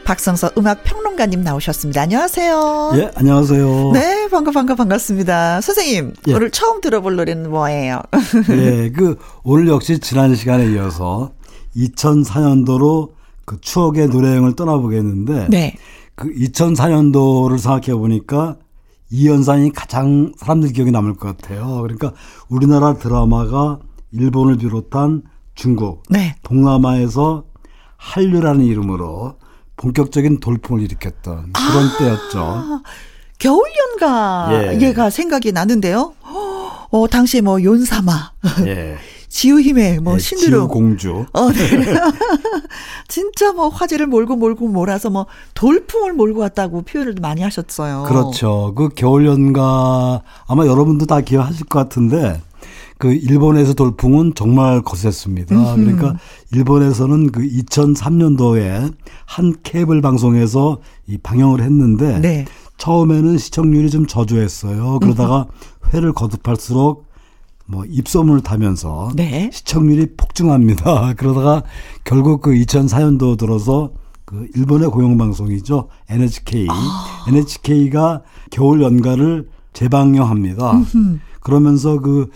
박성서 0.06 0.52
음악 0.58 0.86
평론가님 0.86 1.42
나오셨습니다. 1.42 2.04
안녕하세요. 2.04 2.92
예, 2.96 3.12
안녕하세요. 3.16 3.92
네, 3.92 4.30
반가 4.30 4.52
반가 4.52 4.76
반갑습니다. 4.76 5.60
선생님, 5.60 6.14
예. 6.30 6.34
오늘 6.34 6.52
처음 6.52 6.80
들어볼 6.80 7.18
노래는 7.18 7.50
뭐예요? 7.50 8.02
예, 8.52 8.92
그 8.92 9.18
오늘 9.44 9.68
역시 9.68 10.00
지난 10.00 10.36
시간에 10.36 10.72
이어서 10.72 11.34
2004년도로 11.76 13.16
그 13.46 13.60
추억의 13.62 14.10
노래 14.10 14.30
여행을 14.30 14.56
떠나보겠는데 14.56 15.48
네. 15.50 15.76
그 16.16 16.34
2004년도를 16.34 17.60
생각해 17.60 17.94
보니까 17.98 18.58
이 19.12 19.28
연산이 19.30 19.72
가장 19.72 20.34
사람들 20.38 20.74
기억에 20.74 20.92
남을 20.92 21.16
것 21.16 21.38
같아요. 21.38 21.82
그러니까 21.82 22.12
우리나라 22.50 22.96
드라마가 22.96 23.80
일본을 24.12 24.58
비롯한 24.58 25.24
중국, 25.54 26.04
네. 26.10 26.36
동남아에서 26.44 27.46
한류라는 27.98 28.66
이름으로 28.66 29.36
본격적인 29.78 30.40
돌풍을 30.40 30.82
일으켰던 30.82 31.54
그런 31.54 31.86
아. 31.86 31.98
때였죠. 31.98 32.82
겨울연가 33.38 34.74
예. 34.74 34.82
얘가 34.82 35.10
생각이 35.10 35.52
나는데요. 35.52 36.14
어, 36.92 37.08
당시에 37.10 37.42
뭐 37.42 37.62
윤사마, 37.62 38.32
예. 38.68 38.98
지우힘의 39.36 40.00
뭐 40.00 40.14
예, 40.14 40.20
신드롬. 40.20 40.70
공주. 40.70 41.26
어, 41.34 41.52
네. 41.52 41.58
진짜 43.10 43.52
뭐 43.52 43.68
화제를 43.68 44.08
몰고 44.08 44.38
몰고 44.38 44.70
몰아서 44.70 45.10
뭐 45.10 45.26
돌풍을 45.56 46.14
몰고 46.14 46.40
왔다고 46.40 46.84
표현을 46.84 47.16
많이 47.22 47.42
하셨어요. 47.42 48.04
그렇죠. 48.08 48.72
그 48.78 48.88
겨울 48.96 49.26
연가 49.26 50.22
아마 50.48 50.66
여러분도 50.66 51.06
다 51.06 51.20
기억하실 51.20 51.66
것 51.66 51.80
같은데 51.80 52.42
그 52.98 53.12
일본에서 53.12 53.74
돌풍은 53.74 54.36
정말 54.36 54.82
거셌습니다. 54.82 55.76
그러니까 55.76 56.16
일본에서는 56.54 57.34
그 57.34 57.42
2003년도에 57.42 58.94
한 59.26 59.54
케이블 59.64 60.02
방송에서 60.02 60.78
이 61.08 61.18
방영을 61.18 61.62
했는데 61.62 62.20
네. 62.20 62.46
처음에는 62.78 63.38
시청률이 63.38 63.90
좀 63.90 64.08
저조했어요. 64.08 65.00
그러다가 65.00 65.46
회를 65.94 66.14
거듭할수록 66.14 67.05
뭐 67.68 67.84
입소문을 67.86 68.42
타면서 68.42 69.12
네. 69.16 69.50
시청률이 69.52 70.16
폭증합니다. 70.18 71.14
그러다가 71.18 71.64
결국 72.04 72.42
그 72.42 72.52
2004년도 72.52 73.38
들어서 73.38 73.92
그 74.26 74.48
일본의 74.56 74.90
공영방송이죠. 74.90 75.88
NHK. 76.10 76.68
NHK가 77.28 78.24
겨울 78.52 78.82
연가를 78.82 79.48
재방영합니다. 79.74 80.82
그러면서 81.42 82.00
그 82.00 82.30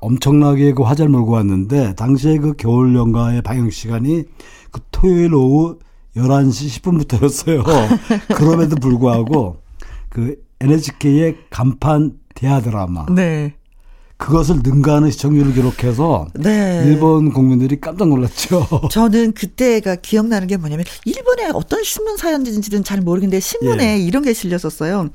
엄청나게 0.00 0.72
그 0.72 0.82
화제를 0.82 1.10
몰고 1.10 1.32
왔는데 1.32 1.94
당시에 1.94 2.38
그 2.38 2.54
겨울 2.54 2.94
연가의 2.94 3.42
방영 3.42 3.70
시간이 3.70 4.24
그 4.72 4.80
토요일 4.90 5.34
오후 5.34 5.78
11시 6.16 6.82
10분부터였어요. 6.82 7.64
그럼에도 8.34 8.76
불구하고 8.76 9.58
그 10.08 10.36
NHK의 10.60 11.36
간판 11.50 12.14
대하 12.34 12.60
드라마 12.60 13.06
네. 13.06 13.54
그것을 14.22 14.60
능가하는 14.62 15.10
시청률을 15.10 15.52
기록해서 15.52 16.28
네. 16.34 16.84
일본 16.86 17.32
국민들이 17.32 17.80
깜짝 17.80 18.06
놀랐죠. 18.06 18.66
저는 18.90 19.32
그때가 19.32 19.96
기억나는 19.96 20.46
게 20.46 20.56
뭐냐면 20.56 20.84
일본의 21.04 21.50
어떤 21.54 21.82
신문 21.82 22.16
사연인지는 22.16 22.84
잘 22.84 23.00
모르겠는데 23.00 23.40
신문에 23.40 23.94
예. 23.94 23.98
이런 23.98 24.22
게 24.22 24.32
실렸었어요. 24.32 25.08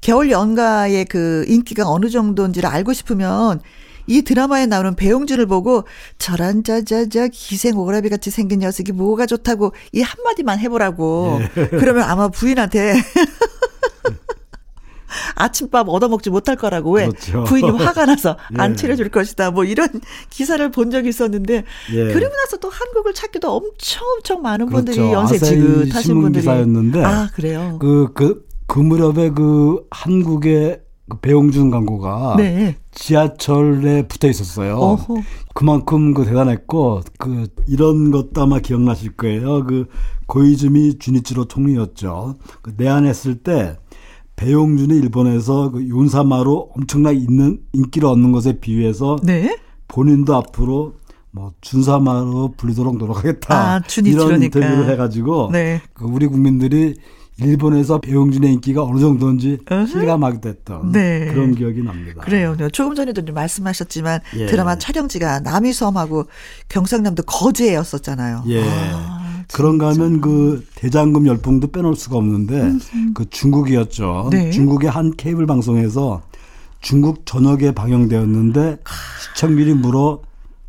겨울 0.00 0.32
연가의 0.32 1.04
그 1.04 1.44
인기가 1.46 1.88
어느 1.88 2.10
정도인지를 2.10 2.68
알고 2.68 2.92
싶으면 2.94 3.60
이 4.08 4.22
드라마에 4.22 4.66
나오는 4.66 4.96
배용준을 4.96 5.46
보고 5.46 5.84
저런 6.18 6.64
저저저 6.64 7.28
기생 7.30 7.78
오라비 7.78 8.08
같이 8.08 8.30
생긴 8.30 8.60
녀석이 8.60 8.90
뭐가 8.92 9.26
좋다고 9.26 9.72
이 9.92 10.00
한마디만 10.00 10.58
해보라고. 10.58 11.38
그러면 11.70 12.04
아마 12.04 12.28
부인한테 12.28 12.94
아침밥 15.34 15.88
얻어먹지 15.88 16.30
못할 16.30 16.56
거라고 16.56 16.92
왜 16.92 17.08
그렇죠. 17.08 17.44
부인이 17.44 17.70
화가 17.70 18.06
나서 18.06 18.36
안 18.56 18.72
예. 18.72 18.76
차려줄 18.76 19.08
것이다 19.10 19.50
뭐 19.50 19.64
이런 19.64 19.88
기사를 20.30 20.70
본 20.70 20.90
적이 20.90 21.08
있었는데 21.08 21.64
예. 21.92 22.12
그러고 22.12 22.34
나서 22.36 22.56
또 22.58 22.68
한국을 22.68 23.14
찾기도 23.14 23.50
엄청 23.50 24.06
엄청 24.16 24.42
많은 24.42 24.66
분들이 24.66 24.96
그렇죠. 24.96 25.12
연세 25.12 25.36
아사히 25.36 25.50
지긋하신 25.50 26.20
분들이 26.20 26.42
기사였는데 26.42 27.04
아 27.04 27.28
그래요 27.34 27.78
그, 27.80 28.12
그, 28.14 28.46
그 28.66 28.78
무렵에 28.78 29.30
그 29.30 29.86
한국의 29.90 30.80
그 31.08 31.18
배용준 31.20 31.70
광고가 31.70 32.34
네 32.36 32.76
지하철에 32.92 34.06
붙어 34.08 34.28
있었어요. 34.28 34.76
어허. 34.76 35.14
그만큼 35.54 36.12
그 36.12 36.24
대단했고 36.24 37.02
그 37.18 37.46
이런 37.66 38.10
것도 38.10 38.42
아마 38.42 38.58
기억나실 38.58 39.16
거예요. 39.16 39.64
그 39.64 39.86
고이즈미 40.26 40.98
주니치로 40.98 41.46
총리였죠. 41.46 42.36
그 42.60 42.74
내한했을 42.76 43.36
때 43.36 43.76
배용준이 44.38 44.96
일본에서 44.96 45.72
그 45.72 45.82
윤사마로 45.82 46.70
엄청나게 46.76 47.18
있는 47.18 47.58
인기를 47.72 48.08
얻는 48.08 48.30
것에 48.30 48.60
비유해서 48.60 49.16
네 49.22 49.58
본인도 49.88 50.34
앞으로 50.36 50.94
뭐 51.32 51.52
준사마로 51.60 52.54
불리도록 52.56 52.98
노력하겠다. 52.98 53.54
아. 53.54 53.80
이런 54.04 54.42
인터뷰를 54.42 54.88
해가지고 54.90 55.50
네. 55.52 55.82
그 55.92 56.04
우리 56.04 56.26
국민들이 56.28 56.94
일본에서 57.40 58.00
배용준의 58.00 58.54
인기가 58.54 58.82
어느 58.82 58.98
정도인지. 59.00 59.58
실감하게 59.88 60.40
됐던 60.40 60.92
네. 60.92 61.26
그런 61.32 61.54
기억이 61.54 61.82
납니다. 61.82 62.22
그래요. 62.22 62.56
네, 62.56 62.68
조금 62.70 62.94
전에도 62.94 63.24
좀 63.24 63.34
말씀하셨지만 63.34 64.20
예. 64.36 64.46
드라마 64.46 64.76
촬영지가 64.76 65.40
남이섬하고 65.40 66.26
경상남도 66.68 67.24
거제였었잖아요. 67.24 68.44
예. 68.48 68.64
아, 68.64 69.27
그런가 69.52 69.88
하면 69.88 70.20
그 70.20 70.66
대장금 70.74 71.26
열풍도 71.26 71.68
빼놓을 71.68 71.96
수가 71.96 72.16
없는데 72.16 72.72
그 73.14 73.28
중국이었죠. 73.30 74.28
네. 74.30 74.50
중국의 74.50 74.90
한 74.90 75.10
케이블 75.16 75.46
방송에서 75.46 76.22
중국 76.80 77.24
전역에 77.26 77.72
방영되었는데 77.72 78.78
시청률이 79.34 79.74
무려 79.74 80.20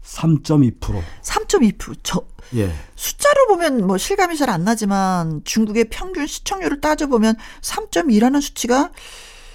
3.2%. 0.03 0.79
3.2%. 1.21 1.97
저 2.03 2.21
예. 2.55 2.71
숫자로 2.95 3.47
보면 3.49 3.85
뭐 3.85 3.97
실감이 3.97 4.35
잘 4.35 4.49
안 4.49 4.63
나지만 4.63 5.41
중국의 5.43 5.85
평균 5.91 6.25
시청률을 6.25 6.81
따져 6.81 7.05
보면 7.07 7.35
3.2라는 7.61 8.41
수치가 8.41 8.89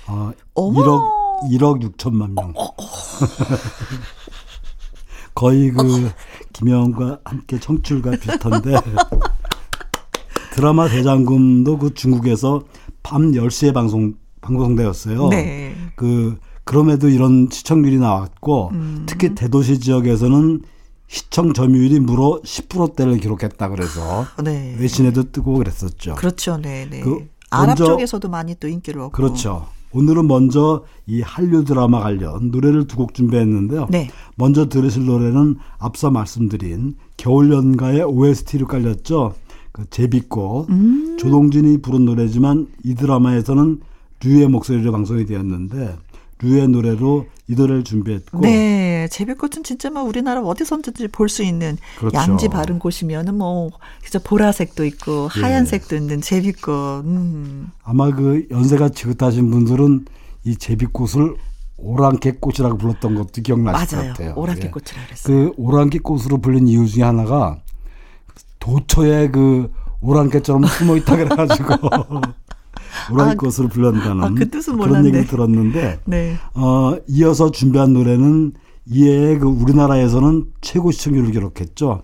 아, 0.06 0.32
어머. 0.54 0.80
1억 0.80 1.24
1억 1.58 1.96
6천만 1.96 2.30
명. 2.34 2.54
거의 5.34 5.70
그 5.72 6.10
김영과 6.52 7.18
함께 7.24 7.58
청출과 7.58 8.12
비슷한데 8.12 8.74
드라마 10.52 10.88
대장금도 10.88 11.78
그 11.78 11.94
중국에서 11.94 12.62
밤 13.02 13.32
10시에 13.32 13.74
방송 13.74 14.14
방송되었어요. 14.40 15.28
네. 15.28 15.74
그 15.96 16.38
그럼에도 16.64 17.08
이런 17.08 17.48
시청률이 17.50 17.98
나왔고 17.98 18.70
음. 18.72 19.02
특히 19.06 19.34
대도시 19.34 19.80
지역에서는 19.80 20.62
시청 21.08 21.52
점유율이 21.52 22.00
무려 22.00 22.40
10%대를 22.44 23.18
기록했다 23.18 23.68
그래서 23.68 24.26
네. 24.42 24.76
외신에도 24.78 25.30
뜨고 25.32 25.54
그랬었죠. 25.54 26.14
그렇죠. 26.14 26.56
네, 26.58 26.86
네. 26.88 27.00
그 27.00 27.28
아랍 27.50 27.66
먼저- 27.68 27.84
쪽에서도 27.86 28.28
많이 28.28 28.54
또 28.58 28.68
인기를 28.68 29.00
얻고. 29.02 29.12
그렇죠. 29.12 29.66
오늘은 29.94 30.26
먼저 30.26 30.85
이 31.07 31.20
한류 31.22 31.64
드라마 31.64 32.00
관련 32.00 32.50
노래를 32.50 32.87
두 32.87 32.96
곡 32.96 33.14
준비했는데요. 33.14 33.87
네. 33.90 34.09
먼저 34.37 34.68
들으실 34.68 35.07
노래는 35.07 35.57
앞서 35.78 36.11
말씀드린 36.11 36.96
겨울 37.16 37.52
연가의 37.52 38.02
OST로 38.02 38.66
깔렸죠. 38.66 39.35
그 39.72 39.85
제비꽃 39.90 40.70
음. 40.70 41.16
조동진이 41.18 41.78
부른 41.83 42.04
노래지만 42.04 42.68
이 42.85 42.94
드라마에서는 42.94 43.80
류의 44.24 44.48
목소리로 44.48 44.92
방송이 44.92 45.26
되었는데 45.26 45.96
류의 46.44 46.68
노래로 46.68 47.26
이 47.48 47.54
노래를 47.54 47.85
준비했고 47.85 48.40
네, 48.40 49.09
제비꽃은 49.11 49.64
진짜 49.64 49.90
뭐 49.90 50.02
우리나라 50.02 50.40
어디선든지 50.42 51.09
볼 51.09 51.28
수 51.28 51.42
있는 51.42 51.76
그렇죠. 51.98 52.16
양지 52.16 52.48
바른 52.48 52.78
곳이면은 52.78 53.35
뭐 53.37 53.70
진짜 54.02 54.18
보라색도 54.22 54.85
있고 54.85 55.28
예. 55.37 55.40
하얀색도 55.40 55.96
있는 55.96 56.20
제비꽃. 56.20 57.04
음. 57.04 57.70
아마 57.83 58.11
그 58.11 58.46
연세가 58.50 58.90
지긋하신 58.90 59.50
분들은 59.50 60.04
이 60.44 60.57
제비꽃을 60.57 61.37
오랑캐꽃이라고 61.76 62.78
불렀던 62.78 63.14
것도 63.14 63.42
기억나실 63.42 63.98
맞아요. 63.98 64.09
것 64.12 64.16
같아요. 64.18 64.35
오랑캐 64.37 64.66
예. 64.66 64.70
꽃이라 64.70 65.04
그랬어요. 65.07 65.26
그 65.37 65.52
오랑캐꽃으로 65.57 66.38
불린 66.38 66.68
이유 66.68 66.87
중에 66.87 67.02
하나가 67.04 67.59
도처에 68.61 69.28
그 69.30 69.70
오랑캐처럼 70.00 70.64
숨어 70.66 70.96
있다 70.96 71.16
그래가지고 71.16 71.74
오랑캐꽃으로 73.12 73.68
불렀다는 73.68 74.24
아, 74.24 74.30
그 74.35 74.48
뜻은 74.48 74.76
그런 74.76 74.88
몰랐네. 74.88 75.09
얘기를 75.09 75.26
들었는데 75.26 76.00
네. 76.04 76.37
어, 76.54 76.96
이어서 77.09 77.50
준비한 77.50 77.92
노래는 77.92 78.52
이에 78.87 79.38
그 79.38 79.46
우리나라에서는 79.46 80.44
최고 80.61 80.90
시청률을 80.90 81.30
기록했죠. 81.33 82.02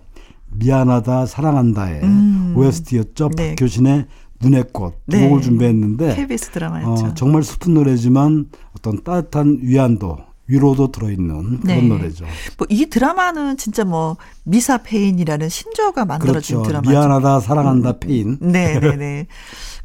미안하다 0.53 1.25
사랑한다의 1.27 2.01
음. 2.03 2.53
OST였죠. 2.57 3.29
네. 3.37 3.55
박효신의 3.55 4.05
눈의 4.41 4.65
꽃 4.73 4.95
두 5.09 5.17
네. 5.17 5.27
곡을 5.29 5.41
준비했는데 5.41 6.15
KBS 6.15 6.49
드라마였죠. 6.51 7.05
어, 7.05 7.13
정말 7.13 7.43
슬픈 7.43 7.73
노래지만 7.75 8.47
어떤 8.75 9.03
따뜻한 9.03 9.59
위안도 9.61 10.17
위로도 10.51 10.91
들어있는 10.91 11.61
그런 11.61 11.61
네. 11.63 11.81
노래죠. 11.81 12.25
뭐 12.57 12.67
이 12.69 12.85
드라마는 12.87 13.57
진짜 13.57 13.83
뭐 13.85 14.17
미사 14.43 14.77
폐인이라는 14.77 15.49
신조어가 15.49 16.05
만들어진 16.05 16.57
그렇죠. 16.57 16.67
드라마죠. 16.67 16.89
미안하다 16.89 17.39
사랑한다 17.39 17.99
폐인. 17.99 18.37
네, 18.41 18.77
네, 18.79 18.95
네. 18.95 19.27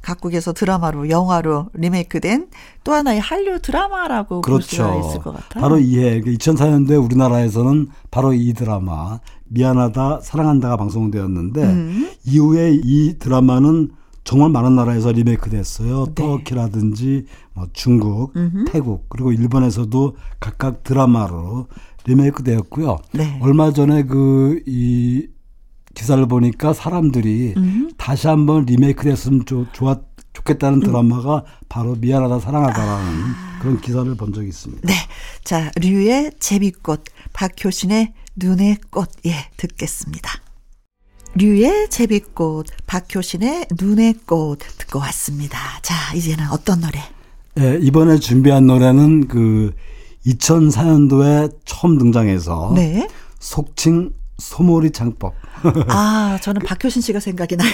각국에서 0.02 0.52
드라마로 0.52 1.08
영화로 1.10 1.70
리메이크된 1.74 2.48
또 2.84 2.92
하나의 2.92 3.18
한류 3.20 3.60
드라마라고 3.60 4.40
볼 4.40 4.62
수가 4.62 4.90
그렇죠. 4.90 5.08
있을 5.08 5.20
것 5.20 5.32
같아요. 5.32 5.60
바로 5.60 5.78
이해 5.78 6.20
2004년도에 6.20 7.02
우리나라에서는 7.04 7.88
바로 8.10 8.32
이 8.32 8.52
드라마 8.52 9.18
미안하다 9.48 10.20
사랑한다가 10.22 10.76
방송되었는데 10.76 11.62
음. 11.62 12.10
이후에 12.24 12.78
이 12.84 13.18
드라마는 13.18 13.90
정말 14.26 14.50
많은 14.50 14.76
나라에서 14.76 15.12
리메이크 15.12 15.48
됐어요. 15.48 16.06
네. 16.06 16.14
터키라든지 16.14 17.24
뭐 17.54 17.66
중국, 17.72 18.36
음흠. 18.36 18.64
태국 18.66 19.08
그리고 19.08 19.32
일본에서도 19.32 20.16
각각 20.40 20.82
드라마로 20.84 21.68
리메이크 22.04 22.42
되었고요. 22.42 22.98
네. 23.12 23.38
얼마 23.40 23.72
전에 23.72 24.02
그 24.02 24.60
이 24.66 25.28
기사를 25.94 26.24
보니까 26.26 26.72
사람들이 26.74 27.54
음. 27.56 27.90
다시 27.96 28.28
한번 28.28 28.66
리메이크 28.66 29.04
됐으면 29.04 29.46
좋, 29.46 29.66
좋았 29.72 29.98
좋겠다는 30.34 30.80
드라마가 30.80 31.44
바로 31.68 31.94
미안하다 31.94 32.40
사랑하다라는 32.40 33.12
그런 33.60 33.80
기사를 33.80 34.14
본 34.16 34.34
적이 34.34 34.48
있습니다. 34.48 34.86
네. 34.86 34.92
자, 35.44 35.70
류의 35.76 36.32
제비꽃, 36.38 37.04
박효신의 37.32 38.12
눈의 38.36 38.76
꽃, 38.90 39.08
예, 39.24 39.32
듣겠습니다. 39.56 40.45
류의 41.36 41.90
제비꽃, 41.90 42.66
박효신의 42.86 43.66
눈의 43.78 44.14
꽃 44.24 44.58
듣고 44.78 44.98
왔습니다. 45.00 45.58
자, 45.82 46.14
이제는 46.14 46.46
어떤 46.50 46.80
노래? 46.80 46.98
예, 47.58 47.78
이번에 47.80 48.18
준비한 48.18 48.66
노래는 48.66 49.28
그 49.28 49.74
2004년도에 50.26 51.54
처음 51.66 51.98
등장해서 51.98 52.72
네. 52.74 53.06
속칭 53.38 54.12
소몰이 54.38 54.92
창법. 54.92 55.34
아, 55.88 56.38
저는 56.42 56.62
박효신 56.62 57.02
씨가 57.02 57.20
생각이 57.20 57.56
나요. 57.56 57.72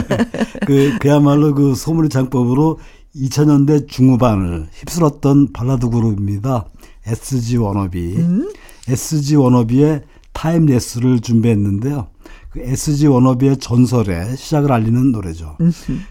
그 0.66 0.96
그야말로 0.98 1.54
그 1.54 1.74
소몰이 1.74 2.08
창법으로 2.08 2.78
2000년대 3.14 3.88
중후반을 3.88 4.68
휩쓸었던 4.72 5.52
발라드 5.52 5.88
그룹입니다. 5.90 6.66
SG 7.06 7.58
워너비. 7.58 8.16
SG 8.88 9.36
워너비의 9.36 10.02
Timeless를 10.32 11.20
준비했는데요. 11.20 12.08
그 12.56 12.62
SG 12.62 13.06
워너비의 13.08 13.58
전설의 13.58 14.36
시작을 14.38 14.72
알리는 14.72 15.12
노래죠. 15.12 15.56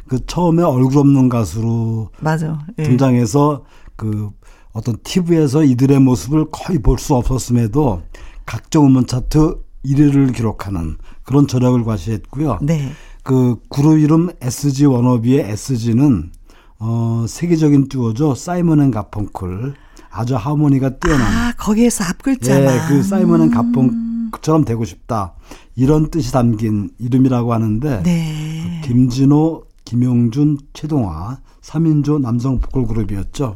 그 0.08 0.24
처음에 0.28 0.62
얼굴 0.62 1.00
없는 1.00 1.28
가수로 1.28 2.10
맞아. 2.20 2.60
예. 2.78 2.84
등장해서 2.84 3.64
그 3.96 4.30
어떤 4.72 4.96
TV에서 5.04 5.64
이들의 5.64 6.00
모습을 6.00 6.46
거의 6.52 6.80
볼 6.80 7.00
수 7.00 7.16
없었음에도 7.16 8.04
각종 8.46 8.86
음원 8.88 9.08
차트 9.08 9.60
1위를 9.86 10.36
기록하는 10.36 10.98
그런 11.24 11.48
저력을 11.48 11.84
과시했고요. 11.84 12.60
네. 12.62 12.92
그 13.24 13.56
그룹 13.70 13.98
이름 13.98 14.30
SG 14.40 14.86
워너비의 14.86 15.50
SG는 15.50 16.32
어 16.78 17.26
세계적인 17.28 17.88
듀오죠. 17.90 18.36
사이먼 18.36 18.82
앤 18.82 18.92
가펑클. 18.92 19.74
아주 20.12 20.36
하모니가 20.36 20.98
뛰어난 21.00 21.22
아, 21.22 21.54
거기에서 21.58 22.04
앞 22.06 22.22
글자만. 22.22 22.64
예, 22.74 22.80
그 22.88 23.04
사이먼 23.04 23.42
앤 23.42 23.52
가펑클처럼 23.52 24.66
되고 24.66 24.86
싶다. 24.86 25.34
이런 25.76 26.10
뜻이 26.10 26.32
담긴 26.32 26.90
이름이라고 27.00 27.54
하는데 27.54 28.04
네. 28.04 28.82
김진호, 28.84 29.64
김용준, 29.86 30.58
채동하 30.74 31.40
3인조 31.62 32.22
남성 32.22 32.60
보컬 32.60 32.86
그룹이었죠. 32.86 33.56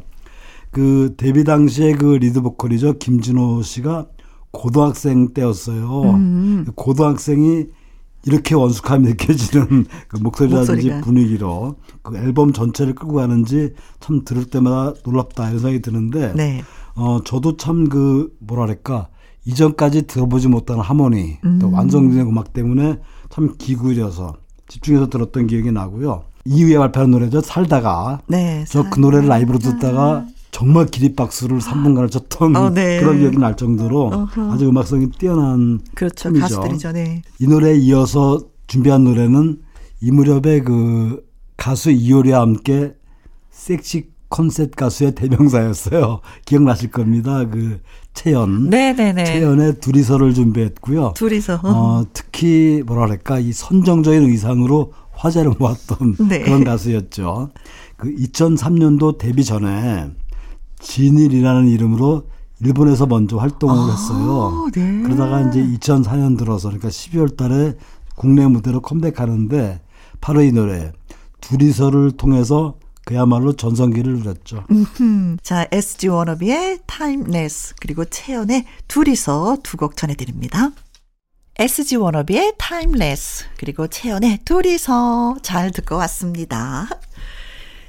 그 0.70 1.14
데뷔 1.16 1.44
당시에 1.44 1.92
그 1.94 2.06
리드 2.14 2.42
보컬이죠. 2.42 2.98
김진호 2.98 3.62
씨가 3.62 4.06
고등학생 4.52 5.32
때였어요. 5.32 6.02
음. 6.02 6.66
고등학생이 6.74 7.66
이렇게 8.26 8.54
원숙함이 8.54 9.06
느껴지는 9.08 9.86
그 10.08 10.18
목소리라든지 10.18 10.72
목소리가. 10.72 11.00
분위기로 11.00 11.76
그 12.02 12.16
앨범 12.18 12.52
전체를 12.52 12.94
끌고 12.94 13.14
가는지 13.14 13.72
참 14.00 14.24
들을 14.24 14.44
때마다 14.44 14.92
놀랍다 15.04 15.48
이런 15.48 15.58
생각이 15.60 15.80
드는데 15.82 16.34
네. 16.34 16.62
어 16.96 17.20
저도 17.24 17.56
참 17.56 17.88
그 17.88 18.36
뭐랄까 18.40 19.08
이전까지 19.44 20.02
들어보지 20.06 20.48
못한 20.48 20.78
하모니 20.78 21.38
음. 21.44 21.58
또 21.60 21.70
완성된 21.70 22.20
음악 22.20 22.52
때문에 22.52 22.98
참 23.30 23.54
기구려서 23.58 24.34
집중해서 24.68 25.08
들었던 25.08 25.46
기억이 25.46 25.72
나고요. 25.72 26.24
이후에 26.44 26.78
발표한 26.78 27.10
노래죠. 27.10 27.40
살다가 27.40 28.20
네. 28.26 28.64
저그 28.68 29.00
노래를 29.00 29.28
라이브로 29.28 29.58
듣다가 29.58 30.26
정말 30.50 30.86
기립박수를 30.86 31.58
3분간을 31.58 32.10
쳤던 32.10 32.56
어, 32.56 32.70
네. 32.70 33.00
그런 33.00 33.18
기억이 33.18 33.38
날 33.38 33.56
정도로 33.56 34.06
어허. 34.06 34.52
아주 34.52 34.68
음악성이 34.68 35.10
뛰어난 35.10 35.80
그렇죠. 35.94 36.28
팀이죠. 36.28 36.56
가수들이죠. 36.56 36.92
네. 36.92 37.22
이 37.38 37.46
노래에 37.46 37.76
이어서 37.76 38.40
준비한 38.66 39.04
노래는 39.04 39.60
이 40.02 40.10
무렵에 40.10 40.60
그 40.62 41.24
가수 41.56 41.90
이효리와 41.90 42.40
함께 42.40 42.94
섹시 43.50 44.10
컨셉 44.28 44.76
가수의 44.76 45.14
대명사였어요. 45.14 46.20
기억나실 46.46 46.90
겁니다. 46.90 47.46
그 47.48 47.80
채연. 48.14 48.70
네네네. 48.70 49.24
채연의 49.24 49.80
둘이서를 49.80 50.34
준비했고요. 50.34 51.14
둘이서. 51.16 51.60
어, 51.62 52.04
특히 52.12 52.82
뭐랄까 52.86 53.38
이 53.38 53.52
선정적인 53.52 54.22
의상으로 54.24 54.92
화제를 55.12 55.52
모았던 55.58 56.16
네. 56.28 56.40
그런 56.40 56.64
가수였죠. 56.64 57.50
그 57.96 58.14
2003년도 58.14 59.18
데뷔 59.18 59.44
전에 59.44 60.10
진일이라는 60.80 61.68
이름으로 61.68 62.24
일본에서 62.62 63.06
먼저 63.06 63.36
활동을 63.38 63.92
했어요. 63.92 64.68
네. 64.74 65.02
그러다가 65.02 65.40
이제 65.42 65.62
2004년 65.62 66.36
들어서 66.38 66.68
그러니까 66.68 66.88
12월 66.88 67.36
달에 67.36 67.74
국내 68.16 68.46
무대로 68.46 68.80
컴백하는데 68.80 69.80
바로 70.20 70.42
이 70.42 70.52
노래 70.52 70.92
둘이서를 71.40 72.12
통해서 72.12 72.74
그야말로 73.14 73.52
전성기를 73.54 74.18
누렸죠. 74.20 74.64
음, 74.70 75.36
자, 75.42 75.66
SG 75.72 76.06
워너비의 76.06 76.78
Timeless 76.86 77.74
그리고 77.80 78.04
채연의 78.04 78.64
둘이서 78.86 79.58
두 79.64 79.76
곡 79.76 79.96
전해드립니다. 79.96 80.70
SG 81.58 81.96
워너비의 81.96 82.54
Timeless 82.56 83.46
그리고 83.58 83.88
채연의 83.88 84.38
둘이서 84.44 85.38
잘 85.42 85.72
듣고 85.72 85.96
왔습니다. 85.96 86.86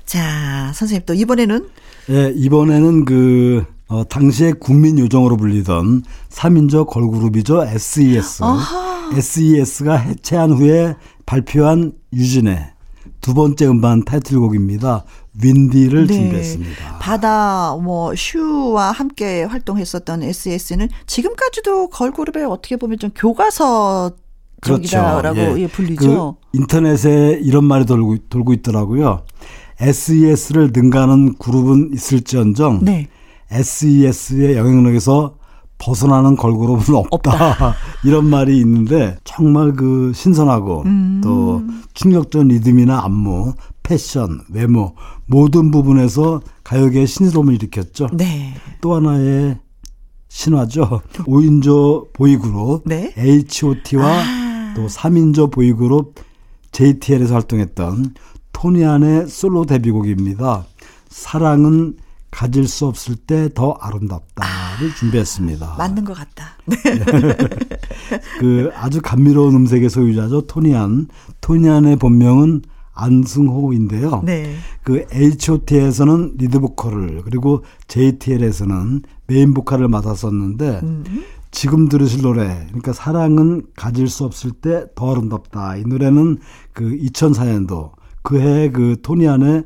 자, 0.08 0.72
선생님 0.74 1.06
또 1.06 1.14
이번에는 1.14 1.70
예, 2.10 2.34
이번에는 2.36 3.06
그 3.06 3.64
어, 3.90 4.04
당시에 4.04 4.54
국민 4.54 4.98
요정으로 4.98 5.38
불리던 5.38 6.04
3인조 6.32 6.88
걸그룹이죠. 6.88 7.64
SES. 7.66 8.44
아하. 8.44 9.12
SES가 9.16 9.98
해체한 9.98 10.54
후에 10.54 10.96
발표한 11.28 11.94
유진의 12.12 12.71
두 13.22 13.34
번째 13.34 13.68
음반 13.68 14.04
타이틀곡입니다. 14.04 15.06
윈디를 15.42 16.08
준비했습니다. 16.08 16.72
네. 16.72 17.00
바다 17.00 17.76
뭐 17.76 18.14
슈와 18.16 18.92
함께 18.92 19.44
활동했었던 19.44 20.24
SS는 20.24 20.90
지금까지도 21.06 21.90
걸그룹의 21.90 22.46
어떻게 22.46 22.76
보면 22.76 22.98
좀 23.00 23.12
교과서 23.16 24.12
적이다라고 24.64 25.60
예, 25.60 25.68
불리죠. 25.68 26.36
그 26.52 26.58
인터넷에 26.58 27.40
이런 27.42 27.66
말이 27.66 27.86
돌고, 27.86 28.18
돌고 28.30 28.54
있더라고요. 28.54 29.24
SES를 29.80 30.72
능가하는 30.74 31.38
그룹은 31.38 31.92
있을지언정 31.94 32.82
네. 32.84 33.08
SES의 33.50 34.56
영향력에서 34.58 35.36
벗어나는 35.82 36.36
걸그룹은 36.36 36.96
없다. 36.96 37.76
이런 38.06 38.26
말이 38.26 38.60
있는데 38.60 39.18
정말 39.24 39.74
그 39.74 40.12
신선하고 40.14 40.84
음. 40.86 41.22
또 41.24 41.64
충격적인 41.94 42.50
리듬이나 42.50 43.04
안무, 43.04 43.54
패션, 43.82 44.42
외모 44.50 44.96
모든 45.26 45.72
부분에서 45.72 46.42
가요계의 46.64 47.08
신스러움을 47.08 47.56
일으켰죠. 47.56 48.10
네. 48.14 48.54
또 48.80 48.96
하나의 48.96 49.58
신화죠. 50.30 51.02
5인조 51.14 52.14
보이그룹 52.14 52.84
네. 52.86 53.14
H.O.T와 53.18 54.06
아. 54.06 54.74
또 54.76 54.86
3인조 54.86 55.52
보이그룹 55.52 56.16
JTL에서 56.72 57.34
활동했던 57.34 58.14
토니안의 58.54 59.28
솔로 59.28 59.66
데뷔곡입니다. 59.66 60.66
사랑은 61.10 61.98
가질 62.32 62.68
수 62.68 62.86
없을 62.88 63.16
때 63.16 63.50
더 63.54 63.72
아름답다를 63.82 64.96
준비했습니다. 64.98 65.76
맞는 65.78 66.06
것 66.06 66.14
같다. 66.14 66.58
그 68.40 68.72
아주 68.76 69.02
감미로운 69.02 69.56
음색의 69.56 69.90
소유자죠. 69.90 70.42
토니안. 70.48 71.08
토니안의 71.42 71.98
본명은 71.98 72.62
안승호인데요. 72.94 74.22
네. 74.26 74.56
그 74.84 75.06
H.O.T에서는 75.14 76.36
리드 76.38 76.60
보컬을 76.60 77.22
그리고 77.24 77.64
JTL에서는 77.88 79.04
메인 79.28 79.54
보컬을 79.54 79.88
맡았었는데 79.88 80.80
음. 80.84 81.04
지금 81.52 81.90
들으실 81.90 82.22
노래 82.22 82.66
그러니까 82.68 82.94
사랑은 82.94 83.64
가질 83.76 84.08
수 84.08 84.24
없을 84.26 84.52
때 84.52 84.86
더 84.96 85.12
아름답다 85.12 85.76
이 85.78 85.84
노래는 85.84 86.38
그 86.74 86.84
2004년도 86.98 87.92
그해 88.24 88.70
그 88.72 88.98
토니안의 89.02 89.64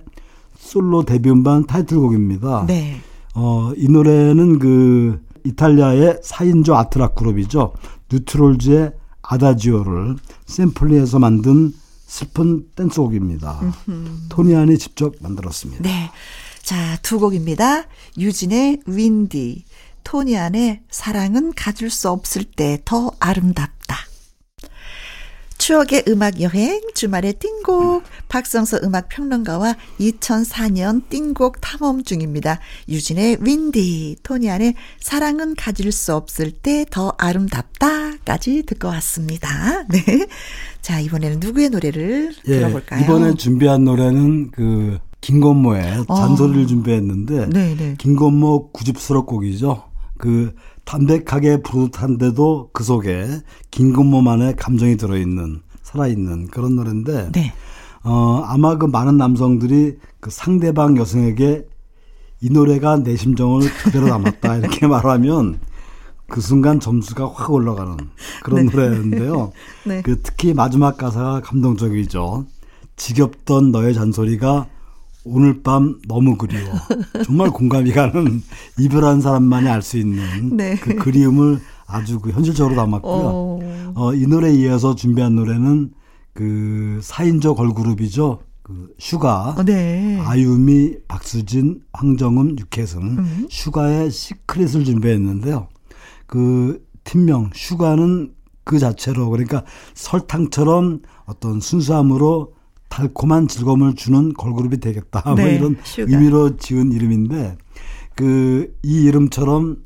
솔로 0.65 1.03
데뷔 1.05 1.29
음반 1.29 1.65
타이틀곡입니다. 1.65 2.65
네. 2.67 2.99
어, 3.35 3.71
이 3.77 3.87
노래는 3.87 4.59
그 4.59 5.23
이탈리아의 5.45 6.21
4인조 6.23 6.73
아트락 6.73 7.15
그룹이죠. 7.15 7.73
뉴트롤즈의 8.11 8.91
아다지오를 9.21 10.15
샘플링해서 10.47 11.19
만든 11.19 11.71
슬픈 12.07 12.65
댄스곡입니다. 12.75 13.59
토니안이 14.29 14.77
직접 14.77 15.13
만들었습니다. 15.21 15.83
네. 15.83 16.11
자, 16.61 16.97
두 17.03 17.19
곡입니다. 17.19 17.83
유진의 18.17 18.81
윈디, 18.87 19.65
토니안의 20.03 20.81
사랑은 20.89 21.53
가질 21.55 21.89
수 21.89 22.09
없을 22.09 22.43
때 22.43 22.79
더 22.85 23.11
아름답다. 23.19 23.97
추억의 25.65 26.03
음악 26.09 26.41
여행 26.41 26.79
주말의 26.93 27.33
띵곡 27.39 28.03
박성서 28.29 28.81
음악 28.83 29.09
평론가와 29.09 29.75
2004년 29.99 31.09
띵곡 31.09 31.59
탐험 31.59 32.03
중입니다. 32.03 32.59
유진의 32.87 33.37
윈디, 33.41 34.17
토니안의 34.21 34.75
사랑은 34.99 35.55
가질 35.55 35.91
수 35.91 36.13
없을 36.13 36.51
때 36.51 36.85
더 36.91 37.15
아름답다까지 37.17 38.61
듣고 38.67 38.89
왔습니다. 38.89 39.83
네. 39.89 40.27
자, 40.83 40.99
이번에는 40.99 41.39
누구의 41.39 41.71
노래를 41.71 42.35
들어볼까요? 42.43 42.99
예, 42.99 43.03
이번에 43.03 43.33
준비한 43.33 43.85
노래는 43.85 44.51
그 44.51 44.99
김건모의 45.21 46.05
잔소리를 46.07 46.67
준비했는데 46.67 47.47
네, 47.47 47.75
네. 47.75 47.95
김건모 47.97 48.69
구집스럽 48.71 49.25
곡이죠. 49.25 49.81
그 50.19 50.53
담백하게 50.85 51.61
부르듯한데도 51.61 52.69
그 52.71 52.83
속에 52.83 53.27
김건모만의 53.71 54.55
감정이 54.55 54.97
들어있는 54.97 55.61
살아있는 55.81 56.47
그런 56.47 56.75
노래인데 56.75 57.31
네. 57.33 57.53
어 58.03 58.43
아마 58.45 58.77
그 58.77 58.85
많은 58.85 59.17
남성들이 59.17 59.97
그 60.19 60.29
상대방 60.29 60.95
여성에게 60.97 61.65
이 62.41 62.49
노래가 62.49 62.97
내 62.97 63.15
심정을 63.15 63.61
그대로 63.83 64.07
담았다 64.07 64.57
이렇게 64.57 64.87
말하면 64.87 65.59
그 66.27 66.41
순간 66.41 66.79
점수가 66.79 67.31
확 67.33 67.51
올라가는 67.51 67.97
그런 68.43 68.65
노래인데요. 68.65 69.51
네. 69.85 70.01
그 70.01 70.21
특히 70.21 70.53
마지막 70.53 70.97
가사가 70.97 71.41
감동적이죠. 71.41 72.45
지겹던 72.95 73.71
너의 73.71 73.93
잔소리가 73.93 74.67
오늘 75.25 75.63
밤 75.63 75.99
너무 76.07 76.37
그리워. 76.37 76.63
정말 77.25 77.49
공감이 77.49 77.91
가는 77.91 78.41
이별한 78.79 79.21
사람만이 79.21 79.67
알 79.67 79.81
수 79.81 79.97
있는 79.97 80.55
네. 80.55 80.75
그 80.75 80.95
그리움을 80.95 81.59
아주 81.87 82.19
그 82.19 82.29
현실적으로 82.31 82.75
담았고요. 82.75 83.11
어. 83.13 83.93
어, 83.95 84.13
이 84.13 84.25
노래에 84.27 84.53
이어서 84.53 84.95
준비한 84.95 85.35
노래는 85.35 85.91
그 86.33 86.99
4인조 87.01 87.55
걸그룹이죠. 87.55 88.39
그 88.61 88.93
슈가. 88.99 89.55
어, 89.57 89.63
네. 89.63 90.19
아유미, 90.21 90.97
박수진, 91.07 91.81
황정음, 91.93 92.57
육혜승, 92.59 93.47
슈가의 93.49 94.11
Secret을 94.11 94.85
준비했는데요. 94.85 95.67
그 96.27 96.83
팀명 97.03 97.49
슈가는 97.53 98.33
그 98.63 98.79
자체로 98.79 99.29
그러니까 99.29 99.63
설탕처럼 99.93 101.01
어떤 101.25 101.59
순수함으로 101.59 102.54
달콤한 102.95 103.49
즐거움을 103.49 103.95
주는 103.95 104.31
걸그룹이 104.33 104.77
되겠다. 104.79 105.21
뭐 105.25 105.35
네, 105.35 105.55
이런 105.55 105.75
슈가. 105.83 106.09
의미로 106.09 106.55
지은 106.55 106.93
이름인데 106.93 107.57
그 108.15 108.73
이 108.83 109.03
이름처럼 109.03 109.83